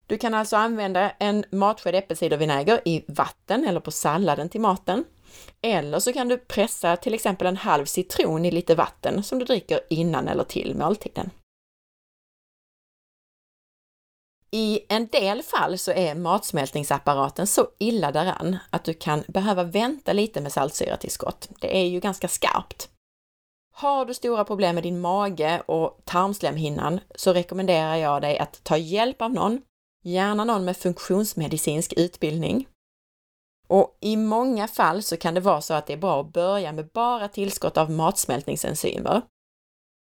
Du 0.06 0.18
kan 0.18 0.34
alltså 0.34 0.56
använda 0.56 1.10
en 1.10 1.44
matsked 1.50 1.94
äppelcidervinäger 1.94 2.80
i 2.84 3.04
vatten 3.08 3.64
eller 3.64 3.80
på 3.80 3.90
salladen 3.90 4.48
till 4.48 4.60
maten. 4.60 5.04
Eller 5.62 5.98
så 5.98 6.12
kan 6.12 6.28
du 6.28 6.38
pressa 6.38 6.96
till 6.96 7.14
exempel 7.14 7.46
en 7.46 7.56
halv 7.56 7.84
citron 7.84 8.44
i 8.44 8.50
lite 8.50 8.74
vatten 8.74 9.22
som 9.22 9.38
du 9.38 9.44
dricker 9.44 9.80
innan 9.90 10.28
eller 10.28 10.44
till 10.44 10.76
måltiden. 10.76 11.30
I 14.50 14.80
en 14.88 15.06
del 15.06 15.42
fall 15.42 15.78
så 15.78 15.92
är 15.92 16.14
matsmältningsapparaten 16.14 17.46
så 17.46 17.68
illa 17.78 18.12
däran 18.12 18.56
att 18.70 18.84
du 18.84 18.94
kan 18.94 19.24
behöva 19.28 19.62
vänta 19.62 20.12
lite 20.12 20.40
med 20.40 20.52
saltsyratillskott. 20.52 21.48
Det 21.60 21.76
är 21.76 21.86
ju 21.86 22.00
ganska 22.00 22.28
skarpt. 22.28 22.88
Har 23.74 24.04
du 24.04 24.14
stora 24.14 24.44
problem 24.44 24.74
med 24.74 24.84
din 24.84 25.00
mage 25.00 25.62
och 25.66 26.00
tarmslemhinnan 26.04 27.00
så 27.14 27.32
rekommenderar 27.32 27.96
jag 27.96 28.22
dig 28.22 28.38
att 28.38 28.64
ta 28.64 28.76
hjälp 28.76 29.22
av 29.22 29.32
någon 29.32 29.60
gärna 30.06 30.44
någon 30.44 30.64
med 30.64 30.76
funktionsmedicinsk 30.76 31.92
utbildning. 31.96 32.68
Och 33.68 33.98
i 34.00 34.16
många 34.16 34.68
fall 34.68 35.02
så 35.02 35.16
kan 35.16 35.34
det 35.34 35.40
vara 35.40 35.60
så 35.60 35.74
att 35.74 35.86
det 35.86 35.92
är 35.92 35.96
bra 35.96 36.20
att 36.20 36.32
börja 36.32 36.72
med 36.72 36.88
bara 36.88 37.28
tillskott 37.28 37.76
av 37.76 37.90
matsmältningsenzymer. 37.90 39.22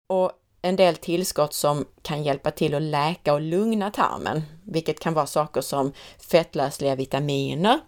Och 0.09 0.31
en 0.61 0.75
del 0.75 0.95
tillskott 0.95 1.53
som 1.53 1.85
kan 2.01 2.23
hjälpa 2.23 2.51
till 2.51 2.75
att 2.75 2.81
läka 2.81 3.33
och 3.33 3.41
lugna 3.41 3.91
tarmen, 3.91 4.41
vilket 4.63 4.99
kan 4.99 5.13
vara 5.13 5.27
saker 5.27 5.61
som 5.61 5.93
fettlösliga 6.31 6.95
vitaminer, 6.95 7.79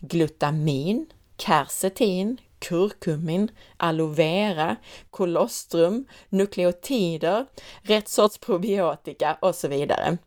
glutamin, 0.00 1.06
kersetin, 1.38 2.40
kurkumin, 2.58 3.50
aloe 3.76 4.14
vera, 4.14 4.76
kolostrum, 5.10 6.06
nukleotider, 6.28 7.46
rätt 7.82 8.08
sorts 8.08 8.38
probiotika 8.38 9.38
och 9.40 9.54
så 9.54 9.68
vidare. 9.68 10.18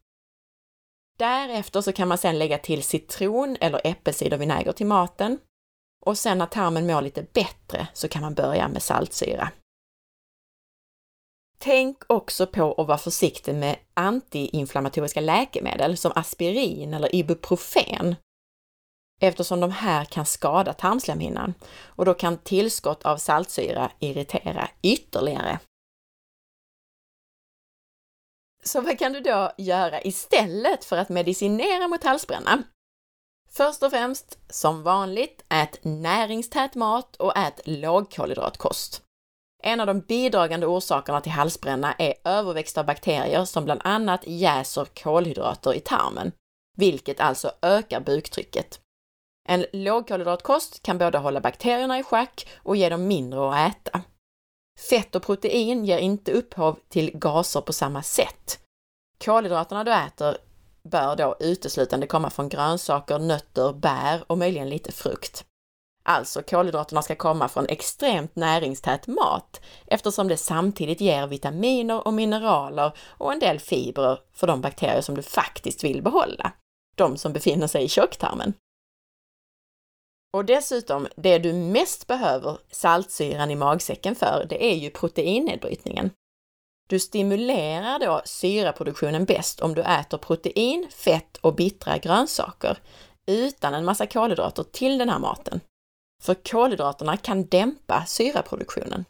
Därefter 1.20 1.82
så 1.82 1.92
kan 1.92 2.08
man 2.08 2.18
sedan 2.18 2.40
lägga 2.40 2.58
till 2.58 2.84
citron 2.84 3.58
eller 3.62 3.82
äppelcidervinäger 3.84 4.72
till 4.72 4.86
maten. 4.86 5.38
Och 6.06 6.18
sen 6.18 6.38
när 6.38 6.46
tarmen 6.46 6.88
mår 6.88 7.02
lite 7.02 7.26
bättre 7.34 7.88
så 7.94 8.08
kan 8.08 8.22
man 8.22 8.34
börja 8.34 8.68
med 8.68 8.84
saltsyra. 8.84 9.52
Tänk 11.62 11.98
också 12.08 12.48
på 12.48 12.74
att 12.74 12.88
vara 12.88 12.98
försiktig 12.98 13.56
med 13.56 13.78
antiinflammatoriska 13.94 15.22
läkemedel 15.22 15.98
som 15.98 16.12
aspirin 16.16 16.94
eller 16.94 17.16
ibuprofen 17.16 18.16
eftersom 19.22 19.60
de 19.60 19.72
här 19.72 20.06
kan 20.06 20.26
skada 20.26 20.74
tarmslemhinnan 20.74 21.54
och 21.84 22.06
då 22.06 22.14
kan 22.14 22.38
tillskott 22.38 23.04
av 23.04 23.18
saltsyra 23.18 23.92
irritera 24.00 24.70
ytterligare. 24.82 25.60
Så 28.64 28.82
vad 28.82 29.00
kan 29.00 29.14
du 29.14 29.20
då 29.20 29.52
göra 29.58 30.02
istället 30.02 30.86
för 30.86 30.98
att 30.98 31.10
medicinera 31.10 31.88
mot 31.88 32.04
halsbränna? 32.04 32.64
Först 33.52 33.84
och 33.84 33.92
främst, 33.92 34.40
som 34.50 34.84
vanligt, 34.84 35.46
ät 35.50 35.80
näringstät 35.82 36.76
mat 36.76 37.16
och 37.16 37.38
ät 37.38 37.62
lågkolhydratkost. 37.66 39.09
En 39.64 39.80
av 39.80 39.88
de 39.88 40.00
bidragande 40.00 40.68
orsakerna 40.68 41.22
till 41.22 41.32
halsbränna 41.32 41.94
är 41.94 42.14
överväxt 42.24 42.78
av 42.78 42.86
bakterier 42.86 43.46
som 43.46 43.66
bland 43.66 43.82
annat 43.84 44.22
jäser 44.28 44.86
kolhydrater 44.86 45.74
i 45.74 45.80
tarmen, 45.80 46.32
vilket 46.78 47.20
alltså 47.20 47.52
ökar 47.62 48.00
buktrycket. 48.00 48.80
En 49.50 49.66
lågkolhydratkost 49.74 50.84
kan 50.84 50.98
både 50.98 51.18
hålla 51.18 51.42
bakterierna 51.42 52.00
i 52.00 52.04
schack 52.04 52.48
och 52.64 52.76
ge 52.76 52.90
dem 52.90 53.08
mindre 53.08 53.50
att 53.50 53.72
äta. 53.72 54.02
Fett 54.90 55.16
och 55.16 55.24
protein 55.24 55.86
ger 55.86 55.98
inte 55.98 56.32
upphov 56.32 56.80
till 56.90 57.12
gaser 57.14 57.62
på 57.62 57.74
samma 57.74 58.04
sätt. 58.04 58.60
Kolhydraterna 59.26 59.84
du 59.84 59.94
äter 59.94 60.38
bör 60.84 61.16
då 61.16 61.36
uteslutande 61.40 62.08
komma 62.08 62.30
från 62.30 62.50
grönsaker, 62.50 63.20
nötter, 63.20 63.74
bär 63.74 64.24
och 64.28 64.38
möjligen 64.38 64.70
lite 64.70 64.92
frukt. 64.92 65.46
Alltså 66.10 66.42
kolhydraterna 66.42 67.02
ska 67.02 67.16
komma 67.16 67.48
från 67.48 67.66
extremt 67.68 68.36
näringstät 68.36 69.08
mat 69.08 69.62
eftersom 69.88 70.28
det 70.28 70.38
samtidigt 70.38 71.02
ger 71.02 71.28
vitaminer 71.28 72.08
och 72.08 72.14
mineraler 72.14 72.92
och 73.00 73.34
en 73.34 73.40
del 73.40 73.60
fibrer 73.60 74.20
för 74.34 74.48
de 74.48 74.62
bakterier 74.62 75.02
som 75.02 75.16
du 75.16 75.22
faktiskt 75.22 75.84
vill 75.84 76.02
behålla. 76.02 76.52
De 76.96 77.18
som 77.18 77.34
befinner 77.34 77.68
sig 77.68 77.84
i 77.84 77.90
tjocktarmen. 77.90 78.54
Och 80.34 80.46
dessutom, 80.46 81.08
det 81.16 81.40
du 81.40 81.54
mest 81.54 82.08
behöver 82.08 82.58
saltsyran 82.72 83.52
i 83.52 83.56
magsäcken 83.56 84.16
för, 84.16 84.46
det 84.50 84.72
är 84.72 84.76
ju 84.76 84.90
proteinnedbrytningen. 84.90 86.12
Du 86.90 87.00
stimulerar 87.00 88.00
då 88.00 88.22
syraproduktionen 88.26 89.26
bäst 89.26 89.60
om 89.60 89.76
du 89.76 89.82
äter 89.82 90.18
protein, 90.18 90.88
fett 90.92 91.38
och 91.38 91.56
bittra 91.56 91.98
grönsaker 91.98 92.78
utan 93.26 93.74
en 93.74 93.86
massa 93.86 94.08
kolhydrater 94.08 94.64
till 94.64 94.98
den 94.98 95.10
här 95.10 95.20
maten. 95.20 95.60
För 96.22 96.34
kolhydraterna 96.34 97.18
kan 97.18 97.46
dämpa 97.46 98.06
syraproduktionen. 98.06 99.06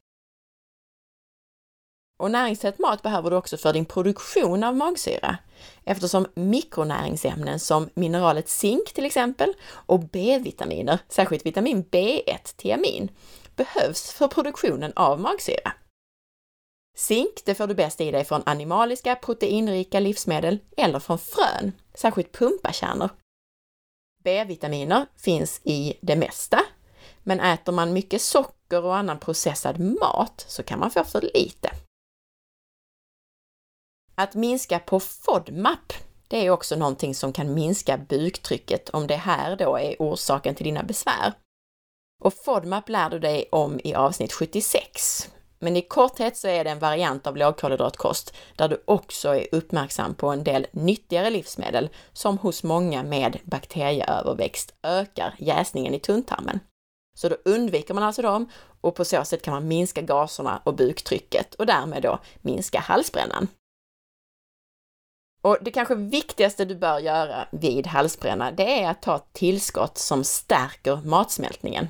Och 2.19 2.31
näringstät 2.31 2.79
mat 2.79 3.01
behöver 3.01 3.29
du 3.29 3.35
också 3.35 3.57
för 3.57 3.73
din 3.73 3.85
produktion 3.85 4.63
av 4.63 4.75
magsyra 4.75 5.37
eftersom 5.83 6.27
mikronäringsämnen 6.35 7.59
som 7.59 7.89
mineralet 7.93 8.49
zink 8.49 8.93
till 8.93 9.05
exempel 9.05 9.53
och 9.69 9.99
B-vitaminer, 9.99 10.99
särskilt 11.07 11.45
vitamin 11.45 11.85
B1, 11.91 12.55
tiamin, 12.55 13.11
behövs 13.55 14.11
för 14.11 14.27
produktionen 14.27 14.93
av 14.95 15.19
magsyra. 15.19 15.73
Zink 16.97 17.45
det 17.45 17.55
får 17.55 17.67
du 17.67 17.73
bäst 17.73 18.01
i 18.01 18.11
dig 18.11 18.25
från 18.25 18.43
animaliska 18.45 19.15
proteinrika 19.15 19.99
livsmedel 19.99 20.59
eller 20.77 20.99
från 20.99 21.19
frön, 21.19 21.71
särskilt 21.93 22.31
pumpakärnor. 22.31 23.09
B-vitaminer 24.23 25.05
finns 25.17 25.61
i 25.63 25.97
det 26.01 26.15
mesta, 26.15 26.59
men 27.29 27.39
äter 27.39 27.71
man 27.71 27.93
mycket 27.93 28.21
socker 28.21 28.85
och 28.85 28.95
annan 28.95 29.19
processad 29.19 29.79
mat 29.79 30.45
så 30.47 30.63
kan 30.63 30.79
man 30.79 30.91
få 30.91 31.03
för 31.03 31.21
lite. 31.21 31.71
Att 34.15 34.35
minska 34.35 34.79
på 34.79 34.99
FODMAP, 34.99 35.93
det 36.27 36.45
är 36.45 36.49
också 36.49 36.75
någonting 36.75 37.15
som 37.15 37.33
kan 37.33 37.53
minska 37.53 37.97
buktrycket 37.97 38.89
om 38.89 39.07
det 39.07 39.15
här 39.15 39.55
då 39.55 39.77
är 39.77 39.95
orsaken 39.99 40.55
till 40.55 40.63
dina 40.63 40.83
besvär. 40.83 41.33
Och 42.23 42.33
FODMAP 42.33 42.89
lär 42.89 43.09
du 43.09 43.19
dig 43.19 43.49
om 43.51 43.79
i 43.83 43.93
avsnitt 43.95 44.33
76. 44.33 45.29
Men 45.59 45.75
i 45.75 45.81
korthet 45.81 46.37
så 46.37 46.47
är 46.47 46.63
det 46.63 46.69
en 46.69 46.79
variant 46.79 47.27
av 47.27 47.37
lågkolhydratkost 47.37 48.33
där 48.55 48.67
du 48.67 48.83
också 48.85 49.35
är 49.35 49.47
uppmärksam 49.51 50.15
på 50.15 50.27
en 50.27 50.43
del 50.43 50.67
nyttigare 50.71 51.29
livsmedel 51.29 51.89
som 52.13 52.37
hos 52.37 52.63
många 52.63 53.03
med 53.03 53.39
bakterieöverväxt 53.43 54.73
ökar 54.83 55.35
jäsningen 55.37 55.93
i 55.93 55.99
tunntarmen. 55.99 56.59
Så 57.19 57.29
då 57.29 57.37
undviker 57.45 57.93
man 57.93 58.03
alltså 58.03 58.21
dem 58.21 58.49
och 58.81 58.95
på 58.95 59.05
så 59.05 59.25
sätt 59.25 59.41
kan 59.41 59.53
man 59.53 59.67
minska 59.67 60.01
gaserna 60.01 60.61
och 60.63 60.75
buktrycket 60.75 61.55
och 61.55 61.65
därmed 61.65 62.03
då 62.03 62.19
minska 62.41 62.79
halsbrännan. 62.79 63.47
Och 65.41 65.57
det 65.61 65.71
kanske 65.71 65.95
viktigaste 65.95 66.65
du 66.65 66.75
bör 66.75 66.99
göra 66.99 67.47
vid 67.51 67.87
halsbränna, 67.87 68.51
det 68.51 68.81
är 68.83 68.89
att 68.89 69.01
ta 69.01 69.19
tillskott 69.19 69.97
som 69.97 70.23
stärker 70.23 70.95
matsmältningen. 70.95 71.87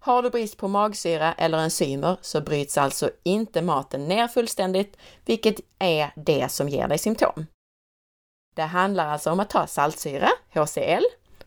Har 0.00 0.22
du 0.22 0.30
brist 0.30 0.56
på 0.56 0.68
magsyra 0.68 1.32
eller 1.32 1.58
enzymer 1.58 2.16
så 2.20 2.40
bryts 2.40 2.78
alltså 2.78 3.10
inte 3.22 3.62
maten 3.62 4.08
ner 4.08 4.28
fullständigt, 4.28 4.96
vilket 5.24 5.60
är 5.78 6.12
det 6.16 6.48
som 6.48 6.68
ger 6.68 6.88
dig 6.88 6.98
symptom. 6.98 7.46
Det 8.54 8.62
handlar 8.62 9.06
alltså 9.08 9.30
om 9.30 9.40
att 9.40 9.50
ta 9.50 9.66
saltsyra, 9.66 10.28
HCl, 10.54 11.04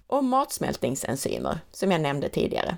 och 0.07 0.23
matsmältningsenzymer, 0.23 1.59
som 1.71 1.91
jag 1.91 2.01
nämnde 2.01 2.29
tidigare. 2.29 2.77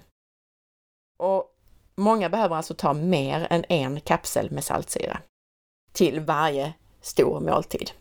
Och 1.19 1.55
många 1.95 2.29
behöver 2.29 2.55
alltså 2.55 2.73
ta 2.73 2.93
mer 2.93 3.47
än 3.49 3.65
en 3.69 4.01
kapsel 4.01 4.51
med 4.51 4.63
saltsyra 4.63 5.19
till 5.91 6.19
varje 6.19 6.73
stor 7.01 7.39
måltid. 7.39 7.91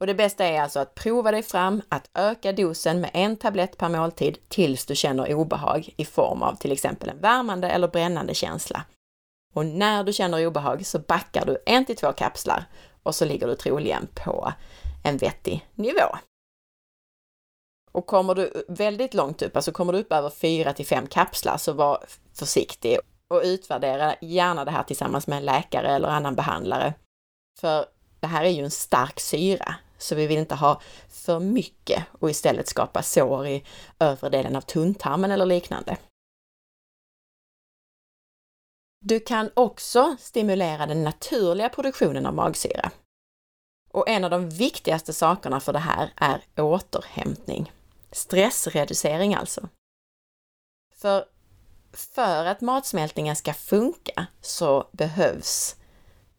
Och 0.00 0.06
det 0.06 0.14
bästa 0.14 0.44
är 0.44 0.60
alltså 0.60 0.80
att 0.80 0.94
prova 0.94 1.30
dig 1.30 1.42
fram 1.42 1.82
att 1.88 2.10
öka 2.14 2.52
dosen 2.52 3.00
med 3.00 3.10
en 3.14 3.36
tablett 3.36 3.76
per 3.78 3.88
måltid 3.88 4.48
tills 4.48 4.86
du 4.86 4.96
känner 4.96 5.34
obehag 5.34 5.94
i 5.96 6.04
form 6.04 6.42
av 6.42 6.54
till 6.54 6.72
exempel 6.72 7.08
en 7.08 7.20
värmande 7.20 7.68
eller 7.70 7.88
brännande 7.88 8.34
känsla. 8.34 8.84
Och 9.54 9.66
när 9.66 10.04
du 10.04 10.12
känner 10.12 10.46
obehag 10.46 10.86
så 10.86 10.98
backar 10.98 11.46
du 11.46 11.58
en 11.66 11.84
till 11.84 11.96
två 11.96 12.12
kapslar 12.12 12.64
och 13.02 13.14
så 13.14 13.24
ligger 13.24 13.46
du 13.46 13.56
troligen 13.56 14.08
på 14.14 14.52
en 15.04 15.16
vettig 15.16 15.68
nivå. 15.74 16.16
Och 17.94 18.06
kommer 18.06 18.34
du 18.34 18.64
väldigt 18.68 19.14
långt 19.14 19.42
upp, 19.42 19.56
alltså 19.56 19.72
kommer 19.72 19.92
du 19.92 19.98
upp 19.98 20.12
över 20.12 20.30
4 20.30 20.72
till 20.72 20.86
5 20.86 21.06
kapslar, 21.06 21.56
så 21.56 21.72
var 21.72 22.04
försiktig 22.32 22.98
och 23.28 23.40
utvärdera 23.44 24.16
gärna 24.20 24.64
det 24.64 24.70
här 24.70 24.82
tillsammans 24.82 25.26
med 25.26 25.38
en 25.38 25.44
läkare 25.44 25.88
eller 25.88 26.08
annan 26.08 26.34
behandlare. 26.34 26.94
För 27.60 27.86
det 28.20 28.26
här 28.26 28.44
är 28.44 28.48
ju 28.50 28.64
en 28.64 28.70
stark 28.70 29.20
syra, 29.20 29.74
så 29.98 30.14
vi 30.14 30.26
vill 30.26 30.38
inte 30.38 30.54
ha 30.54 30.80
för 31.08 31.40
mycket 31.40 32.04
och 32.20 32.30
istället 32.30 32.68
skapa 32.68 33.02
sår 33.02 33.46
i 33.46 33.64
övre 33.98 34.28
delen 34.28 34.56
av 34.56 34.60
tunntarmen 34.60 35.30
eller 35.30 35.46
liknande. 35.46 35.96
Du 39.00 39.20
kan 39.20 39.50
också 39.54 40.16
stimulera 40.18 40.86
den 40.86 41.04
naturliga 41.04 41.68
produktionen 41.68 42.26
av 42.26 42.34
magsyra. 42.34 42.90
Och 43.90 44.08
en 44.08 44.24
av 44.24 44.30
de 44.30 44.50
viktigaste 44.50 45.12
sakerna 45.12 45.60
för 45.60 45.72
det 45.72 45.78
här 45.78 46.12
är 46.16 46.42
återhämtning. 46.56 47.72
Stressreducering 48.14 49.34
alltså. 49.34 49.68
För, 50.96 51.24
för 51.92 52.44
att 52.44 52.60
matsmältningen 52.60 53.36
ska 53.36 53.54
funka 53.54 54.26
så 54.40 54.88
behövs 54.92 55.76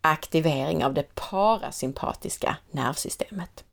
aktivering 0.01 0.85
av 0.85 0.93
det 0.93 1.15
parasympatiska 1.15 2.57
nervsystemet. 2.71 3.65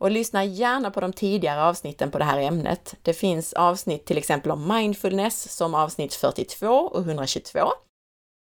Och 0.00 0.10
lyssna 0.10 0.44
gärna 0.44 0.90
på 0.90 1.00
de 1.00 1.12
tidigare 1.12 1.62
avsnitten 1.62 2.10
på 2.10 2.18
det 2.18 2.24
här 2.24 2.38
ämnet. 2.38 2.94
Det 3.02 3.14
finns 3.14 3.52
avsnitt 3.52 4.04
till 4.04 4.18
exempel 4.18 4.50
om 4.50 4.68
mindfulness 4.68 5.56
som 5.56 5.74
avsnitt 5.74 6.14
42 6.14 6.68
och 6.68 7.00
122. 7.00 7.60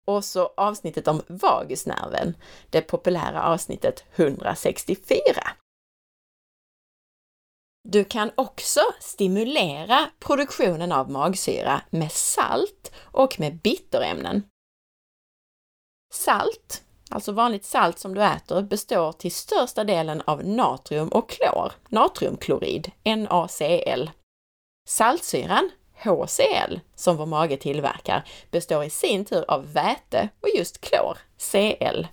Och 0.06 0.26
så 0.26 0.54
avsnittet 0.58 1.08
om 1.08 1.22
vagusnerven, 1.28 2.36
det 2.70 2.82
populära 2.82 3.44
avsnittet 3.44 4.04
164. 4.16 5.16
Du 7.92 8.04
kan 8.04 8.32
också 8.36 8.80
stimulera 9.00 10.10
produktionen 10.20 10.92
av 10.92 11.12
magsyra 11.12 11.82
med 11.90 12.12
salt 12.12 12.92
och 13.02 13.40
med 13.40 13.58
bitterämnen. 13.58 14.44
Salt 16.14 16.84
alltså 17.10 17.32
vanligt 17.32 17.66
salt 17.66 18.00
som 18.00 18.16
du 18.16 18.24
äter, 18.24 18.62
består 18.62 19.12
till 19.12 19.32
största 19.32 19.84
delen 19.84 20.22
av 20.26 20.46
natrium 20.46 21.08
och 21.08 21.30
klor, 21.30 21.72
natriumklorid, 21.90 22.92
NaCl. 23.04 24.10
Saltsyran, 24.88 25.70
HCl, 26.04 26.80
som 26.96 27.18
vår 27.18 27.26
mage 27.26 27.58
tillverkar, 27.58 28.28
består 28.52 28.84
i 28.84 28.90
sin 28.90 29.26
tur 29.26 29.46
av 29.48 29.74
väte 29.74 30.30
och 30.42 30.50
just 30.58 30.82
klor, 30.82 31.18
Cl. 31.38 32.08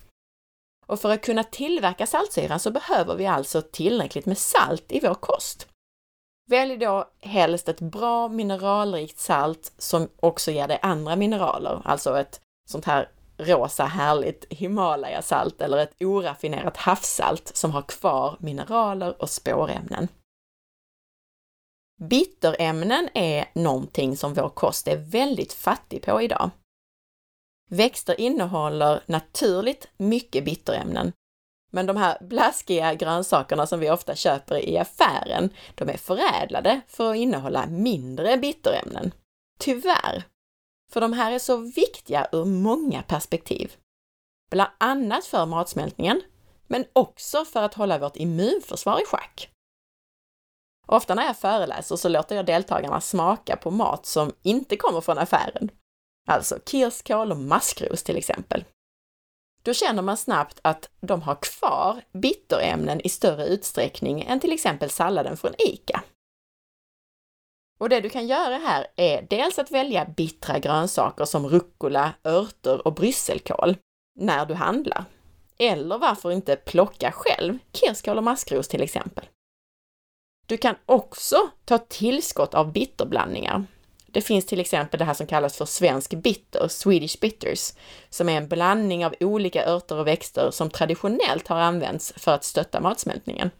Och 0.87 1.01
för 1.01 1.11
att 1.11 1.23
kunna 1.23 1.45
tillverka 1.45 2.07
saltsyran 2.07 2.61
så 2.61 2.71
behöver 2.71 3.17
vi 3.17 3.27
alltså 3.27 3.63
tillräckligt 3.63 4.27
med 4.27 4.39
salt 4.39 4.85
i 4.93 5.01
vår 5.01 5.15
kost. 5.15 5.69
Välj 6.49 6.77
då 6.77 7.11
helst 7.21 7.69
ett 7.69 7.81
bra 7.81 8.29
mineralrikt 8.29 9.19
salt 9.19 9.73
som 9.79 10.09
också 10.21 10.51
ger 10.51 10.69
dig 10.69 10.79
andra 10.83 11.17
mineraler, 11.17 11.83
alltså 11.85 12.19
ett 12.19 12.41
sånt 12.69 12.85
här 12.85 13.09
rosa 13.39 13.85
härligt 13.85 14.47
Himalayasalt 14.51 15.61
eller 15.61 15.79
ett 15.79 16.03
oraffinerat 16.03 16.77
havssalt 16.77 17.57
som 17.57 17.71
har 17.71 17.83
kvar 17.83 18.37
mineraler 18.41 19.23
och 19.23 19.31
spårämnen. 19.31 20.09
Bitterämnen 22.01 23.09
är 23.15 23.51
någonting 23.55 24.17
som 24.17 24.35
vår 24.35 24.49
kost 24.49 24.89
är 24.89 24.97
väldigt 24.97 25.53
fattig 25.53 26.03
på 26.03 26.23
idag. 26.23 26.51
Växter 27.71 28.21
innehåller 28.21 29.03
naturligt 29.07 29.89
mycket 29.97 30.45
bitterämnen, 30.45 31.13
men 31.71 31.87
de 31.87 31.97
här 31.97 32.19
blaskiga 32.21 32.95
grönsakerna 32.95 33.67
som 33.67 33.81
vi 33.81 33.91
ofta 33.91 34.15
köper 34.15 34.69
i 34.69 34.79
affären, 34.79 35.51
de 35.75 35.89
är 35.89 35.97
förädlade 35.97 36.81
för 36.89 37.11
att 37.11 37.17
innehålla 37.17 37.67
mindre 37.67 38.37
bitterämnen. 38.37 39.13
Tyvärr! 39.59 40.25
För 40.93 41.01
de 41.01 41.13
här 41.13 41.33
är 41.33 41.39
så 41.39 41.57
viktiga 41.57 42.29
ur 42.33 42.45
många 42.45 43.03
perspektiv. 43.03 43.77
Bland 44.51 44.71
annat 44.79 45.25
för 45.25 45.47
matsmältningen, 45.47 46.23
men 46.67 46.85
också 46.93 47.45
för 47.45 47.63
att 47.63 47.75
hålla 47.75 47.99
vårt 47.99 48.17
immunförsvar 48.17 49.03
i 49.03 49.05
schack. 49.05 49.51
Ofta 50.87 51.15
när 51.15 51.27
jag 51.27 51.37
föreläser 51.37 51.97
så 51.97 52.09
låter 52.09 52.37
jag 52.37 52.47
deltagarna 52.47 53.01
smaka 53.01 53.57
på 53.57 53.71
mat 53.71 54.07
som 54.07 54.33
inte 54.43 54.77
kommer 54.77 55.01
från 55.01 55.19
affären. 55.19 55.71
Alltså 56.27 56.59
kirskål 56.67 57.31
och 57.31 57.37
maskros 57.37 58.03
till 58.03 58.17
exempel. 58.17 58.65
Då 59.63 59.75
känner 59.75 60.03
man 60.03 60.17
snabbt 60.17 60.59
att 60.63 60.91
de 61.01 61.23
har 61.23 61.35
kvar 61.35 62.03
bitterämnen 62.13 63.01
i 63.01 63.09
större 63.09 63.47
utsträckning 63.47 64.23
än 64.23 64.41
till 64.41 64.53
exempel 64.53 64.91
salladen 64.91 65.37
från 65.37 65.55
ICA. 65.59 66.03
Och 67.79 67.89
det 67.89 68.01
du 68.01 68.09
kan 68.09 68.27
göra 68.27 68.57
här 68.57 68.87
är 68.97 69.27
dels 69.31 69.59
att 69.59 69.71
välja 69.71 70.05
bittra 70.05 70.59
grönsaker 70.59 71.25
som 71.25 71.49
rucola, 71.49 72.13
örter 72.25 72.87
och 72.87 72.95
brysselkål 72.95 73.77
när 74.19 74.47
du 74.47 74.55
handlar. 74.55 75.05
Eller 75.59 75.99
varför 75.99 76.31
inte 76.31 76.57
plocka 76.57 77.13
själv 77.13 77.59
kirskål 77.73 78.17
och 78.19 78.25
maskros 78.25 78.69
till 78.69 78.83
exempel. 78.83 79.25
Du 80.47 80.57
kan 80.57 80.75
också 80.87 81.37
ta 81.65 81.79
tillskott 81.79 82.55
av 82.55 82.73
bitterblandningar. 82.73 83.65
Det 84.17 84.23
finns 84.23 84.47
till 84.47 84.61
exempel 84.61 84.99
det 84.99 85.05
här 85.05 85.15
som 85.15 85.27
kallas 85.27 85.57
för 85.57 85.65
svensk 85.65 86.15
bitter, 86.15 86.69
Swedish 86.69 87.21
bitters, 87.21 87.73
som 88.09 88.29
är 88.29 88.37
en 88.37 88.49
blandning 88.49 89.07
av 89.07 89.15
olika 89.21 89.67
örter 89.67 89.99
och 89.99 90.07
växter 90.07 90.51
som 90.51 90.71
traditionellt 90.71 91.49
har 91.49 91.57
använts 91.57 92.13
för 92.17 92.33
att 92.35 92.45
stötta 92.45 92.81
matsmältningen. 92.81 93.51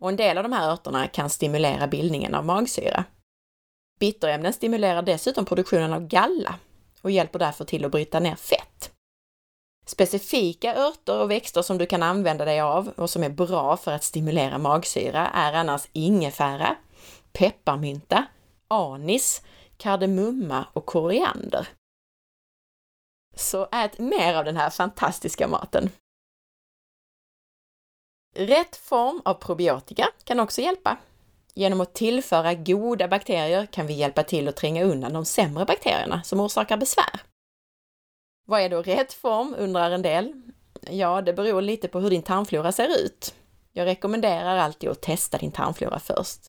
Och 0.00 0.08
en 0.08 0.16
del 0.16 0.38
av 0.38 0.42
de 0.42 0.52
här 0.52 0.70
örterna 0.70 1.08
kan 1.08 1.30
stimulera 1.30 1.86
bildningen 1.86 2.34
av 2.34 2.44
magsyra. 2.44 3.04
Bitterämnen 4.00 4.52
stimulerar 4.52 5.02
dessutom 5.02 5.44
produktionen 5.44 5.92
av 5.92 6.06
galla 6.06 6.54
och 7.00 7.10
hjälper 7.10 7.38
därför 7.38 7.64
till 7.64 7.84
att 7.84 7.92
bryta 7.92 8.20
ner 8.20 8.36
fett. 8.36 8.90
Specifika 9.86 10.76
örter 10.76 11.20
och 11.20 11.30
växter 11.30 11.62
som 11.62 11.78
du 11.78 11.86
kan 11.86 12.02
använda 12.02 12.44
dig 12.44 12.60
av 12.60 12.88
och 12.88 13.10
som 13.10 13.22
är 13.22 13.30
bra 13.30 13.76
för 13.76 13.92
att 13.92 14.04
stimulera 14.04 14.58
magsyra 14.58 15.28
är 15.28 15.52
annars 15.52 15.82
ingefära, 15.92 16.76
pepparmynta, 17.32 18.26
anis, 18.72 19.42
kardemumma 19.76 20.66
och 20.72 20.86
koriander. 20.86 21.68
Så 23.34 23.68
ät 23.72 23.98
mer 23.98 24.34
av 24.34 24.44
den 24.44 24.56
här 24.56 24.70
fantastiska 24.70 25.48
maten! 25.48 25.90
Rätt 28.34 28.76
form 28.76 29.22
av 29.24 29.34
probiotika 29.34 30.08
kan 30.24 30.40
också 30.40 30.60
hjälpa. 30.60 30.98
Genom 31.54 31.80
att 31.80 31.94
tillföra 31.94 32.54
goda 32.54 33.08
bakterier 33.08 33.66
kan 33.66 33.86
vi 33.86 33.92
hjälpa 33.92 34.22
till 34.22 34.48
att 34.48 34.56
tränga 34.56 34.84
undan 34.84 35.12
de 35.12 35.24
sämre 35.24 35.64
bakterierna 35.64 36.22
som 36.22 36.40
orsakar 36.40 36.76
besvär. 36.76 37.20
Vad 38.46 38.60
är 38.60 38.68
då 38.68 38.82
rätt 38.82 39.12
form, 39.12 39.54
undrar 39.58 39.90
en 39.90 40.02
del? 40.02 40.42
Ja, 40.80 41.22
det 41.22 41.32
beror 41.32 41.62
lite 41.62 41.88
på 41.88 42.00
hur 42.00 42.10
din 42.10 42.22
tarmflora 42.22 42.72
ser 42.72 43.04
ut. 43.04 43.34
Jag 43.72 43.86
rekommenderar 43.86 44.56
alltid 44.56 44.90
att 44.90 45.02
testa 45.02 45.38
din 45.38 45.52
tarmflora 45.52 45.98
först. 45.98 46.40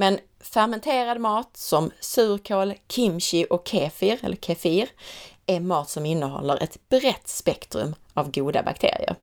Men 0.00 0.18
fermenterad 0.40 1.20
mat 1.20 1.56
som 1.56 1.90
surkål, 2.00 2.74
kimchi 2.88 3.46
och 3.50 3.68
kefir, 3.68 4.18
eller 4.22 4.36
kefir, 4.36 4.88
är 5.46 5.60
mat 5.60 5.88
som 5.88 6.06
innehåller 6.06 6.62
ett 6.62 6.88
brett 6.88 7.28
spektrum 7.28 7.94
av 8.14 8.30
goda 8.30 8.62
bakterier. 8.62 9.16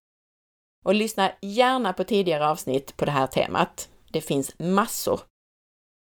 Och 0.86 0.96
lyssna 0.96 1.32
gärna 1.42 1.94
på 1.94 2.04
tidigare 2.04 2.50
avsnitt 2.50 2.98
på 2.98 3.06
det 3.06 3.12
här 3.12 3.28
temat. 3.28 3.90
Det 4.12 4.22
finns 4.22 4.60
massor. 4.60 5.20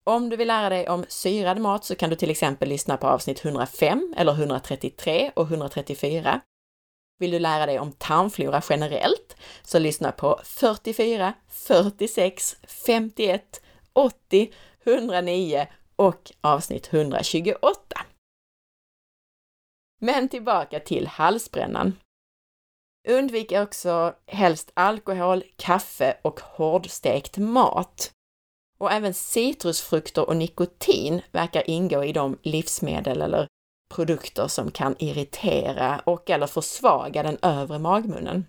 Om 0.06 0.28
du 0.28 0.36
vill 0.36 0.48
lära 0.48 0.68
dig 0.68 0.88
om 0.88 1.04
syrad 1.08 1.58
mat 1.58 1.84
så 1.84 1.94
kan 1.94 2.10
du 2.10 2.16
till 2.16 2.30
exempel 2.30 2.68
lyssna 2.68 2.96
på 2.96 3.06
avsnitt 3.06 3.44
105 3.44 4.14
eller 4.16 4.32
133 4.32 5.32
och 5.36 5.46
134. 5.46 6.40
Vill 7.18 7.30
du 7.30 7.38
lära 7.38 7.66
dig 7.66 7.78
om 7.78 7.92
tarmflora 7.92 8.62
generellt 8.68 9.36
så 9.62 9.78
lyssna 9.78 10.12
på 10.12 10.40
44, 10.44 11.32
46, 11.48 12.56
51, 12.66 13.60
80, 13.94 14.52
109 14.84 15.66
och 15.96 16.32
avsnitt 16.40 16.92
128. 16.92 18.00
Men 20.00 20.28
tillbaka 20.28 20.80
till 20.80 21.06
halsbrännan. 21.06 21.98
Undvik 23.08 23.52
också 23.52 24.14
helst 24.26 24.70
alkohol, 24.74 25.44
kaffe 25.56 26.16
och 26.22 26.40
hårdstekt 26.40 27.38
mat. 27.38 28.12
Och 28.78 28.92
även 28.92 29.14
citrusfrukter 29.14 30.28
och 30.28 30.36
nikotin 30.36 31.22
verkar 31.32 31.70
ingå 31.70 32.04
i 32.04 32.12
de 32.12 32.38
livsmedel 32.42 33.22
eller 33.22 33.48
produkter 33.94 34.48
som 34.48 34.70
kan 34.70 34.96
irritera 34.98 35.98
och 35.98 36.30
eller 36.30 36.46
försvaga 36.46 37.22
den 37.22 37.38
övre 37.42 37.78
magmunnen. 37.78 38.46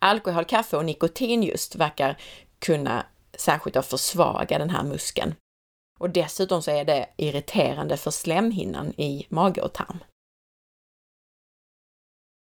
Alkohol, 0.00 0.44
kaffe 0.44 0.76
och 0.76 0.84
nikotin 0.84 1.42
just 1.42 1.76
verkar 1.76 2.16
kunna 2.58 3.06
särskilt 3.38 3.76
att 3.76 3.86
försvaga 3.86 4.58
den 4.58 4.70
här 4.70 4.82
muskeln. 4.82 5.34
Och 5.98 6.10
dessutom 6.10 6.62
så 6.62 6.70
är 6.70 6.84
det 6.84 7.08
irriterande 7.16 7.96
för 7.96 8.10
slemhinnan 8.10 8.92
i 9.00 9.26
mage 9.28 9.62
och 9.62 9.72
tarm. 9.72 9.98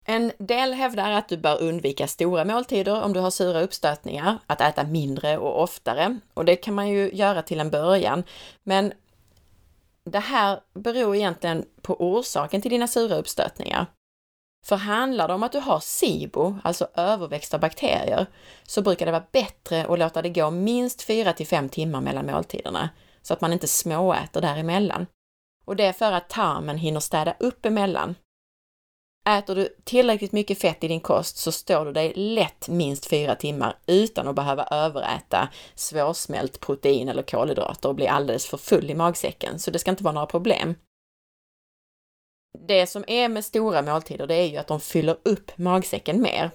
En 0.07 0.31
del 0.37 0.73
hävdar 0.73 1.11
att 1.11 1.29
du 1.29 1.37
bör 1.37 1.61
undvika 1.61 2.07
stora 2.07 2.45
måltider 2.45 3.03
om 3.03 3.13
du 3.13 3.19
har 3.19 3.31
sura 3.31 3.61
uppstötningar, 3.61 4.37
att 4.47 4.61
äta 4.61 4.83
mindre 4.83 5.37
och 5.37 5.63
oftare. 5.63 6.19
Och 6.33 6.45
det 6.45 6.55
kan 6.55 6.73
man 6.73 6.89
ju 6.89 7.11
göra 7.13 7.41
till 7.41 7.59
en 7.59 7.69
början. 7.69 8.23
Men 8.63 8.93
det 10.03 10.19
här 10.19 10.59
beror 10.73 11.15
egentligen 11.15 11.65
på 11.81 11.95
orsaken 11.99 12.61
till 12.61 12.71
dina 12.71 12.87
sura 12.87 13.15
uppstötningar. 13.15 13.85
För 14.65 14.75
handlar 14.75 15.27
det 15.27 15.33
om 15.33 15.43
att 15.43 15.51
du 15.51 15.59
har 15.59 15.79
SIBO, 15.79 16.55
alltså 16.63 16.87
överväxt 16.95 17.53
av 17.53 17.59
bakterier, 17.59 18.25
så 18.63 18.81
brukar 18.81 19.05
det 19.05 19.11
vara 19.11 19.25
bättre 19.31 19.85
att 19.85 19.99
låta 19.99 20.21
det 20.21 20.29
gå 20.29 20.51
minst 20.51 21.01
4 21.01 21.33
till 21.33 21.47
5 21.47 21.69
timmar 21.69 22.01
mellan 22.01 22.25
måltiderna, 22.25 22.89
så 23.21 23.33
att 23.33 23.41
man 23.41 23.53
inte 23.53 23.67
småäter 23.67 24.41
däremellan. 24.41 25.05
Och 25.65 25.75
det 25.75 25.85
är 25.85 25.93
för 25.93 26.11
att 26.11 26.29
tarmen 26.29 26.77
hinner 26.77 26.99
städa 26.99 27.35
upp 27.39 27.65
emellan 27.65 28.15
Äter 29.29 29.55
du 29.55 29.75
tillräckligt 29.83 30.31
mycket 30.31 30.61
fett 30.61 30.83
i 30.83 30.87
din 30.87 30.99
kost 30.99 31.37
så 31.37 31.51
står 31.51 31.85
du 31.85 31.91
dig 31.91 32.13
lätt 32.15 32.67
minst 32.67 33.05
fyra 33.05 33.35
timmar 33.35 33.77
utan 33.85 34.27
att 34.27 34.35
behöva 34.35 34.63
överäta 34.71 35.49
svårsmält 35.75 36.59
protein 36.59 37.09
eller 37.09 37.23
kolhydrater 37.23 37.89
och 37.89 37.95
bli 37.95 38.07
alldeles 38.07 38.45
för 38.45 38.57
full 38.57 38.91
i 38.91 38.95
magsäcken, 38.95 39.59
så 39.59 39.71
det 39.71 39.79
ska 39.79 39.91
inte 39.91 40.03
vara 40.03 40.13
några 40.13 40.25
problem. 40.25 40.75
Det 42.67 42.87
som 42.87 43.03
är 43.07 43.29
med 43.29 43.45
stora 43.45 43.81
måltider, 43.81 44.27
det 44.27 44.35
är 44.35 44.45
ju 44.45 44.57
att 44.57 44.67
de 44.67 44.79
fyller 44.79 45.17
upp 45.23 45.57
magsäcken 45.57 46.21
mer. 46.21 46.51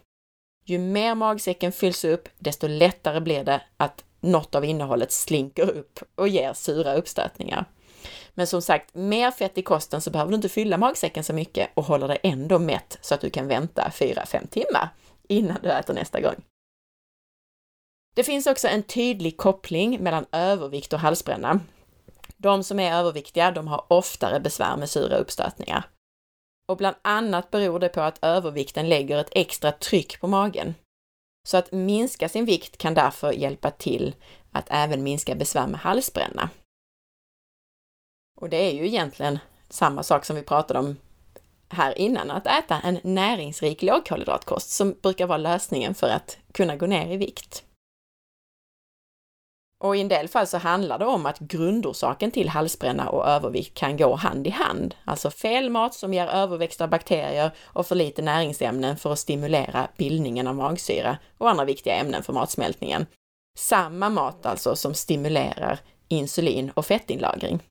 Ju 0.65 0.79
mer 0.79 1.15
magsäcken 1.15 1.73
fylls 1.73 2.05
upp, 2.05 2.29
desto 2.39 2.67
lättare 2.67 3.21
blir 3.21 3.45
det 3.45 3.63
att 3.77 4.05
något 4.21 4.55
av 4.55 4.65
innehållet 4.65 5.13
slinker 5.13 5.71
upp 5.71 6.01
och 6.15 6.29
ger 6.29 6.53
sura 6.53 6.95
uppstötningar. 6.95 7.65
Men 8.35 8.47
som 8.47 8.63
sagt, 8.63 8.95
mer 8.95 9.31
fett 9.31 9.59
i 9.59 9.63
kosten 9.63 10.01
så 10.01 10.11
behöver 10.11 10.31
du 10.31 10.37
inte 10.37 10.49
fylla 10.49 10.79
magsäcken 10.79 11.25
så 11.25 11.33
mycket 11.33 11.71
och 11.75 11.85
håller 11.85 12.09
dig 12.09 12.19
ändå 12.23 12.59
mätt 12.59 12.99
så 13.01 13.15
att 13.15 13.21
du 13.21 13.31
kan 13.31 13.49
vänta 13.49 13.93
4-5 13.95 14.49
timmar 14.49 14.89
innan 15.29 15.59
du 15.63 15.71
äter 15.71 15.95
nästa 15.95 16.21
gång. 16.21 16.35
Det 18.15 18.25
finns 18.25 18.47
också 18.47 18.69
en 18.69 18.83
tydlig 18.83 19.37
koppling 19.37 20.03
mellan 20.03 20.27
övervikt 20.33 20.93
och 20.93 21.01
halsbränna. 21.01 21.61
De 22.43 22.65
som 22.65 22.81
är 22.81 22.93
överviktiga, 22.93 23.51
de 23.51 23.69
har 23.69 23.85
oftare 23.89 24.41
besvär 24.41 24.77
med 24.77 24.91
sura 24.91 25.17
uppstötningar. 25.17 25.89
Och 26.69 26.77
bland 26.77 26.97
annat 27.03 27.51
beror 27.51 27.79
det 27.79 27.89
på 27.89 28.01
att 28.01 28.25
övervikten 28.25 28.89
lägger 28.89 29.19
ett 29.19 29.33
extra 29.33 29.73
tryck 29.73 30.21
på 30.21 30.27
magen. 30.27 30.75
Så 31.49 31.57
att 31.57 31.73
minska 31.73 32.29
sin 32.29 32.45
vikt 32.45 32.79
kan 32.79 32.95
därför 32.95 33.33
hjälpa 33.33 33.71
till 33.71 34.15
att 34.53 34.67
även 34.71 35.03
minska 35.03 35.35
besvär 35.35 35.67
med 35.67 35.81
halsbränna. 35.81 36.51
Och 38.41 38.49
det 38.49 38.57
är 38.57 38.75
ju 38.75 38.87
egentligen 38.87 39.39
samma 39.69 40.03
sak 40.03 40.25
som 40.25 40.37
vi 40.37 40.43
pratade 40.43 40.79
om 40.79 40.97
här 41.69 41.99
innan, 41.99 42.31
att 42.31 42.47
äta 42.47 42.81
en 42.81 42.99
näringsrik 43.03 43.83
lågkolhydratkost 43.83 44.71
som 44.71 44.93
brukar 45.03 45.27
vara 45.27 45.39
lösningen 45.39 45.95
för 45.95 46.09
att 46.09 46.39
kunna 46.53 46.77
gå 46.77 46.87
ner 46.87 47.13
i 47.13 47.17
vikt. 47.17 47.65
Och 49.85 49.97
i 49.97 50.01
en 50.01 50.09
del 50.09 50.29
fall 50.29 50.47
så 50.47 50.59
handlar 50.59 50.99
det 50.99 51.07
om 51.07 51.27
att 51.27 51.39
grundorsaken 51.39 52.31
till 52.31 52.49
halsbränna 52.49 53.09
och 53.09 53.29
övervikt 53.29 53.75
kan 53.75 53.97
gå 53.97 54.15
hand 54.15 54.47
i 54.47 54.51
hand. 54.51 54.95
Alltså 55.05 55.31
fel 55.31 55.71
mat 55.71 55.95
som 55.95 56.15
ger 56.15 56.27
överväxt 56.27 56.81
av 56.81 56.89
bakterier 56.89 57.51
och 57.65 57.87
för 57.87 57.95
lite 57.95 58.23
näringsämnen 58.23 58.97
för 58.97 59.13
att 59.13 59.19
stimulera 59.19 59.89
bildningen 59.97 60.47
av 60.47 60.55
magsyra 60.55 61.19
och 61.39 61.51
andra 61.51 61.65
viktiga 61.65 61.95
ämnen 61.95 62.23
för 62.23 62.33
matsmältningen. 62.33 63.07
Samma 63.59 64.09
mat 64.09 64.47
alltså 64.47 64.77
som 64.77 64.95
stimulerar 64.95 65.79
insulin 66.09 66.71
och 66.71 66.87
fettinlagring. 66.87 67.63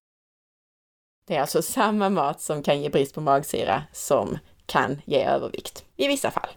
Det 1.27 1.35
är 1.35 1.41
alltså 1.41 1.61
samma 1.61 2.09
mat 2.09 2.41
som 2.41 2.63
kan 2.63 2.81
ge 2.81 2.89
brist 2.89 3.15
på 3.15 3.21
magsyra 3.21 3.83
som 3.93 4.37
kan 4.65 5.01
ge 5.05 5.23
övervikt 5.23 5.85
i 5.95 6.07
vissa 6.07 6.31
fall. 6.31 6.49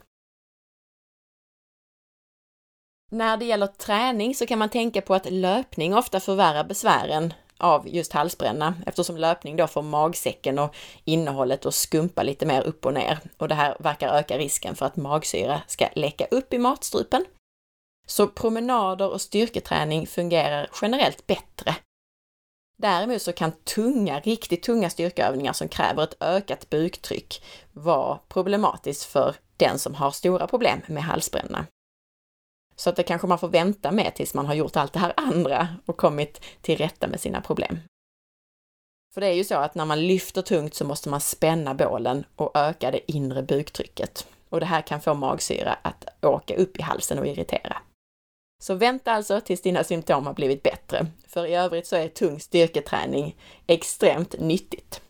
När 3.13 3.37
det 3.37 3.45
gäller 3.45 3.67
träning 3.67 4.35
så 4.35 4.45
kan 4.45 4.59
man 4.59 4.69
tänka 4.69 5.01
på 5.01 5.13
att 5.15 5.31
löpning 5.31 5.95
ofta 5.95 6.19
förvärrar 6.19 6.63
besvären 6.63 7.33
av 7.57 7.87
just 7.87 8.13
halsbränna 8.13 8.75
eftersom 8.85 9.17
löpning 9.17 9.55
då 9.55 9.67
får 9.67 9.81
magsäcken 9.81 10.59
och 10.59 10.75
innehållet 11.05 11.65
att 11.65 11.75
skumpa 11.75 12.23
lite 12.23 12.45
mer 12.45 12.61
upp 12.61 12.85
och 12.85 12.93
ner 12.93 13.19
och 13.37 13.47
det 13.47 13.55
här 13.55 13.77
verkar 13.79 14.13
öka 14.13 14.37
risken 14.37 14.75
för 14.75 14.85
att 14.85 14.95
magsyra 14.95 15.61
ska 15.67 15.87
läcka 15.95 16.25
upp 16.25 16.53
i 16.53 16.57
matstrupen. 16.57 17.25
Så 18.07 18.27
promenader 18.27 19.09
och 19.09 19.21
styrketräning 19.21 20.07
fungerar 20.07 20.69
generellt 20.81 21.27
bättre. 21.27 21.75
Däremot 22.77 23.21
så 23.21 23.31
kan 23.31 23.51
tunga, 23.51 24.19
riktigt 24.19 24.63
tunga 24.63 24.89
styrkeövningar 24.89 25.53
som 25.53 25.67
kräver 25.67 26.03
ett 26.03 26.17
ökat 26.19 26.69
buktryck 26.69 27.43
vara 27.71 28.19
problematiskt 28.27 29.03
för 29.03 29.35
den 29.57 29.79
som 29.79 29.95
har 29.95 30.11
stora 30.11 30.47
problem 30.47 30.81
med 30.87 31.03
halsbränna. 31.03 31.65
Så 32.75 32.89
att 32.89 32.95
det 32.95 33.03
kanske 33.03 33.27
man 33.27 33.39
får 33.39 33.47
vänta 33.47 33.91
med 33.91 34.15
tills 34.15 34.33
man 34.33 34.45
har 34.45 34.53
gjort 34.53 34.75
allt 34.75 34.93
det 34.93 34.99
här 34.99 35.13
andra 35.17 35.67
och 35.85 35.97
kommit 35.97 36.41
till 36.61 36.77
rätta 36.77 37.07
med 37.07 37.19
sina 37.19 37.41
problem. 37.41 37.79
För 39.13 39.21
det 39.21 39.27
är 39.27 39.33
ju 39.33 39.43
så 39.43 39.55
att 39.55 39.75
när 39.75 39.85
man 39.85 40.07
lyfter 40.07 40.41
tungt 40.41 40.73
så 40.73 40.85
måste 40.85 41.09
man 41.09 41.21
spänna 41.21 41.73
bålen 41.73 42.25
och 42.35 42.57
öka 42.57 42.91
det 42.91 43.11
inre 43.11 43.43
buktrycket. 43.43 44.27
Och 44.49 44.59
det 44.59 44.65
här 44.65 44.81
kan 44.81 45.01
få 45.01 45.13
magsyra 45.13 45.73
att 45.73 46.05
åka 46.21 46.55
upp 46.55 46.77
i 46.77 46.81
halsen 46.81 47.19
och 47.19 47.27
irritera. 47.27 47.77
Så 48.63 48.75
vänta 48.75 49.11
alltså 49.11 49.41
tills 49.41 49.61
dina 49.61 49.83
symptom 49.83 50.25
har 50.25 50.33
blivit 50.33 50.63
bättre, 50.63 51.07
för 51.27 51.45
i 51.45 51.55
övrigt 51.55 51.87
så 51.87 51.95
är 51.95 52.07
tung 52.07 52.39
styrketräning 52.39 53.35
extremt 53.67 54.39
nyttigt. 54.39 55.01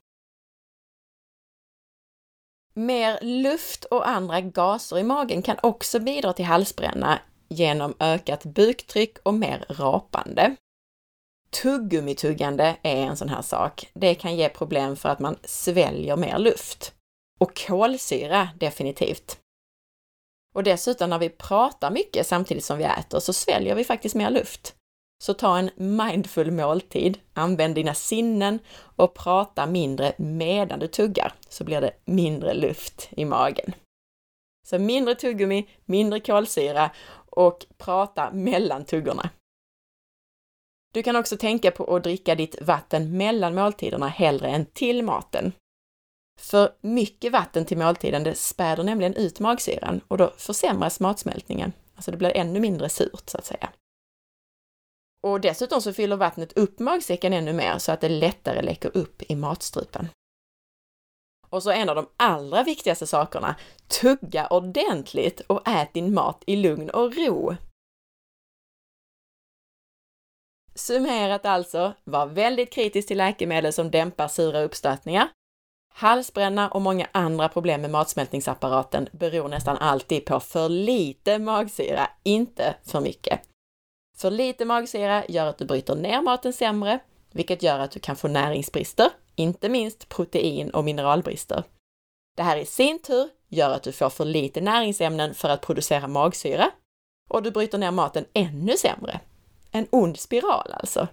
Mer 2.74 3.20
luft 3.22 3.86
och 3.86 4.08
andra 4.08 4.42
gaser 4.42 4.98
i 4.98 5.04
magen 5.04 5.42
kan 5.42 5.58
också 5.64 6.00
bidra 6.00 6.34
till 6.34 6.46
halsbränna 6.46 7.20
genom 7.54 7.94
ökat 8.00 8.44
buktryck 8.44 9.18
och 9.24 9.34
mer 9.34 9.66
rapande. 9.70 10.56
Tuggummituggande 11.62 12.76
är 12.82 12.96
en 12.96 13.18
sån 13.18 13.30
här 13.30 13.42
sak. 13.42 13.92
Det 13.94 14.16
kan 14.16 14.36
ge 14.36 14.50
problem 14.50 14.96
för 14.96 15.10
att 15.10 15.20
man 15.20 15.36
sväljer 15.44 16.16
mer 16.16 16.38
luft. 16.38 16.94
Och 17.40 17.66
kolsyra 17.68 18.50
definitivt. 18.60 19.40
Och 20.56 20.64
dessutom 20.64 21.10
när 21.10 21.20
vi 21.20 21.30
pratar 21.30 21.92
mycket 21.92 22.28
samtidigt 22.28 22.66
som 22.66 22.78
vi 22.78 22.84
äter 22.84 23.20
så 23.20 23.34
sväljer 23.34 23.76
vi 23.76 23.84
faktiskt 23.84 24.16
mer 24.16 24.30
luft. 24.30 24.76
Så 25.24 25.34
ta 25.34 25.58
en 25.58 25.70
mindful 25.76 26.52
måltid, 26.52 27.20
använd 27.34 27.76
dina 27.76 27.94
sinnen 27.94 28.60
och 28.96 29.14
prata 29.14 29.66
mindre 29.66 30.14
medan 30.18 30.80
du 30.80 30.88
tuggar, 30.88 31.34
så 31.50 31.64
blir 31.64 31.82
det 31.82 31.94
mindre 32.06 32.54
luft 32.54 33.10
i 33.12 33.26
magen. 33.26 33.74
Så 34.68 34.80
mindre 34.80 35.16
tuggummi, 35.16 35.70
mindre 35.86 36.20
kolsyra 36.20 36.90
och 37.36 37.66
prata 37.78 38.32
mellan 38.32 38.86
tuggorna. 38.86 39.30
Du 40.94 41.04
kan 41.04 41.16
också 41.16 41.38
tänka 41.38 41.72
på 41.72 41.96
att 41.96 42.04
dricka 42.04 42.36
ditt 42.36 42.62
vatten 42.62 43.18
mellan 43.18 43.56
måltiderna 43.56 44.08
hellre 44.08 44.50
än 44.50 44.66
till 44.66 45.04
maten. 45.04 45.52
För 46.40 46.76
mycket 46.82 47.32
vatten 47.32 47.66
till 47.66 47.78
måltiden, 47.78 48.24
det 48.24 48.36
späder 48.36 48.84
nämligen 48.84 49.14
ut 49.14 49.40
magsyran 49.40 50.02
och 50.08 50.18
då 50.18 50.34
försämras 50.38 51.00
matsmältningen. 51.00 51.74
Alltså 51.96 52.12
det 52.12 52.18
blir 52.18 52.38
ännu 52.38 52.60
mindre 52.60 52.90
surt 52.90 53.30
så 53.30 53.38
att 53.38 53.46
säga. 53.46 53.70
Och 55.24 55.42
dessutom 55.42 55.82
så 55.82 55.94
fyller 55.94 56.16
vattnet 56.16 56.54
upp 56.54 56.80
magsäcken 56.80 57.34
ännu 57.34 57.54
mer 57.54 57.78
så 57.78 57.92
att 57.92 58.02
det 58.02 58.10
lättare 58.10 58.62
läcker 58.62 58.98
upp 58.98 59.22
i 59.32 59.36
matstrupen. 59.36 60.10
Och 61.54 61.64
så 61.64 61.72
en 61.72 61.90
av 61.90 61.96
de 61.96 62.08
allra 62.18 62.64
viktigaste 62.64 63.08
sakerna, 63.08 63.56
tugga 64.02 64.48
ordentligt 64.48 65.40
och 65.40 65.68
ät 65.68 65.94
din 65.94 66.14
mat 66.14 66.44
i 66.48 66.56
lugn 66.56 66.90
och 66.90 67.16
ro. 67.16 67.56
Summerat 70.76 71.46
alltså, 71.46 71.94
var 72.04 72.26
väldigt 72.26 72.74
kritisk 72.74 73.08
till 73.08 73.18
läkemedel 73.18 73.74
som 73.74 73.92
dämpar 73.92 74.28
sura 74.28 74.62
uppstötningar. 74.62 75.30
Halsbränna 75.94 76.70
och 76.70 76.82
många 76.82 77.08
andra 77.12 77.50
problem 77.50 77.82
med 77.82 77.92
matsmältningsapparaten 77.92 79.10
beror 79.12 79.48
nästan 79.48 79.78
alltid 79.78 80.26
på 80.26 80.40
för 80.40 80.70
lite 80.70 81.40
magsyra, 81.40 82.10
inte 82.24 82.76
för 82.84 83.02
mycket. 83.02 83.40
För 84.18 84.32
lite 84.32 84.66
magsyra 84.66 85.26
gör 85.26 85.46
att 85.46 85.58
du 85.58 85.66
bryter 85.66 85.96
ner 85.96 86.22
maten 86.22 86.54
sämre, 86.54 87.00
vilket 87.32 87.64
gör 87.64 87.80
att 87.80 87.92
du 87.92 88.00
kan 88.00 88.16
få 88.16 88.28
näringsbrister, 88.28 89.10
inte 89.36 89.70
minst 89.70 90.10
protein 90.10 90.70
och 90.70 90.84
mineralbrister. 90.84 91.64
Det 92.36 92.44
här 92.44 92.58
i 92.58 92.66
sin 92.66 93.02
tur 93.02 93.30
gör 93.48 93.70
att 93.70 93.84
du 93.84 93.92
får 93.92 94.10
för 94.10 94.26
lite 94.26 94.62
näringsämnen 94.62 95.34
för 95.34 95.50
att 95.50 95.62
producera 95.62 96.08
magsyra 96.08 96.72
och 97.30 97.44
du 97.44 97.52
bryter 97.52 97.78
ner 97.78 97.92
maten 97.92 98.26
ännu 98.34 98.78
sämre. 98.78 99.20
En 99.72 99.88
ond 99.90 100.20
spiral 100.20 100.72
alltså. 100.72 101.08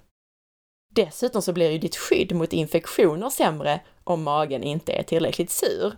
Dessutom 0.94 1.42
så 1.42 1.52
blir 1.52 1.70
ju 1.70 1.78
ditt 1.78 1.96
skydd 1.96 2.34
mot 2.34 2.52
infektioner 2.52 3.30
sämre 3.30 3.80
om 4.04 4.22
magen 4.22 4.62
inte 4.62 4.92
är 4.92 5.02
tillräckligt 5.02 5.50
sur. 5.50 5.96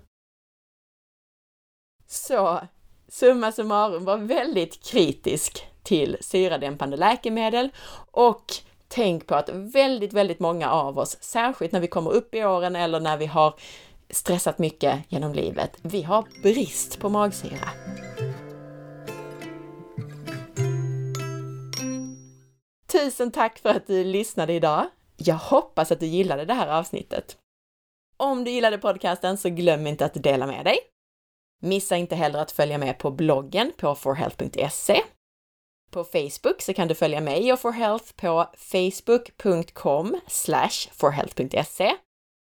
Så 2.06 2.60
summa 3.08 3.52
summarum, 3.52 4.04
var 4.04 4.16
väldigt 4.16 4.82
kritisk 4.84 5.66
till 5.82 6.16
syradämpande 6.20 6.96
läkemedel 6.96 7.70
och 8.10 8.44
tänk 8.94 9.26
på 9.26 9.34
att 9.34 9.48
väldigt, 9.48 10.12
väldigt 10.12 10.40
många 10.40 10.70
av 10.70 10.98
oss, 10.98 11.16
särskilt 11.20 11.72
när 11.72 11.80
vi 11.80 11.86
kommer 11.86 12.10
upp 12.10 12.34
i 12.34 12.44
åren 12.44 12.76
eller 12.76 13.00
när 13.00 13.16
vi 13.16 13.26
har 13.26 13.54
stressat 14.10 14.58
mycket 14.58 14.98
genom 15.08 15.32
livet, 15.32 15.76
vi 15.82 16.02
har 16.02 16.24
brist 16.42 17.00
på 17.00 17.08
magsyra. 17.08 17.68
Tusen 22.92 23.30
tack 23.30 23.58
för 23.58 23.68
att 23.68 23.86
du 23.86 24.04
lyssnade 24.04 24.52
idag! 24.52 24.86
Jag 25.16 25.34
hoppas 25.34 25.92
att 25.92 26.00
du 26.00 26.06
gillade 26.06 26.44
det 26.44 26.54
här 26.54 26.68
avsnittet. 26.68 27.36
Om 28.16 28.44
du 28.44 28.50
gillade 28.50 28.78
podcasten 28.78 29.38
så 29.38 29.48
glöm 29.48 29.86
inte 29.86 30.04
att 30.04 30.22
dela 30.22 30.46
med 30.46 30.64
dig. 30.64 30.78
Missa 31.60 31.96
inte 31.96 32.16
heller 32.16 32.38
att 32.38 32.52
följa 32.52 32.78
med 32.78 32.98
på 32.98 33.10
bloggen 33.10 33.72
på 33.76 33.94
forhealth.se 33.94 35.02
på 35.92 36.04
Facebook 36.04 36.62
så 36.62 36.74
kan 36.74 36.88
du 36.88 36.94
följa 36.94 37.20
mig 37.20 37.52
och 37.52 37.60
For 37.60 37.72
Health 37.72 38.12
på 38.16 38.46
facebook.com 38.56 40.20
forhealth.se 40.92 41.92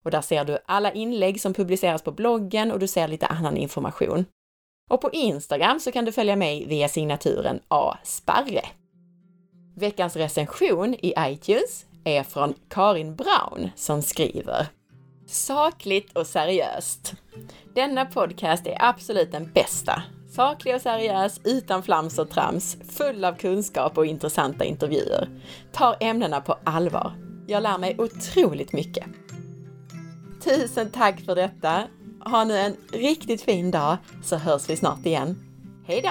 och 0.04 0.10
där 0.10 0.20
ser 0.20 0.44
du 0.44 0.58
alla 0.66 0.92
inlägg 0.92 1.40
som 1.40 1.54
publiceras 1.54 2.02
på 2.02 2.12
bloggen 2.12 2.72
och 2.72 2.78
du 2.78 2.88
ser 2.88 3.08
lite 3.08 3.26
annan 3.26 3.56
information. 3.56 4.24
Och 4.90 5.00
på 5.00 5.10
Instagram 5.10 5.80
så 5.80 5.92
kan 5.92 6.04
du 6.04 6.12
följa 6.12 6.36
mig 6.36 6.66
via 6.66 6.88
signaturen 6.88 7.60
A. 7.68 7.96
Sparre. 8.02 8.62
Veckans 9.76 10.16
recension 10.16 10.94
i 10.94 11.14
iTunes 11.18 11.86
är 12.04 12.22
från 12.22 12.54
Karin 12.68 13.16
Braun 13.16 13.70
som 13.76 14.02
skriver 14.02 14.66
Sakligt 15.26 16.16
och 16.16 16.26
seriöst. 16.26 17.14
Denna 17.74 18.06
podcast 18.06 18.66
är 18.66 18.76
absolut 18.80 19.32
den 19.32 19.52
bästa 19.52 20.02
Saklig 20.34 20.74
och 20.74 20.80
seriös, 20.80 21.40
utan 21.44 21.82
flams 21.82 22.18
och 22.18 22.30
trams, 22.30 22.76
full 22.88 23.24
av 23.24 23.34
kunskap 23.34 23.98
och 23.98 24.06
intressanta 24.06 24.64
intervjuer. 24.64 25.28
Tar 25.72 25.96
ämnena 26.00 26.40
på 26.40 26.58
allvar. 26.64 27.12
Jag 27.46 27.62
lär 27.62 27.78
mig 27.78 27.96
otroligt 27.98 28.72
mycket. 28.72 29.04
Tusen 30.44 30.90
tack 30.90 31.20
för 31.20 31.34
detta! 31.34 31.82
Ha 32.20 32.44
nu 32.44 32.56
en 32.58 32.76
riktigt 32.92 33.42
fin 33.42 33.70
dag 33.70 33.96
så 34.22 34.36
hörs 34.36 34.70
vi 34.70 34.76
snart 34.76 35.06
igen. 35.06 35.38
Hej 35.86 36.02
då! 36.02 36.10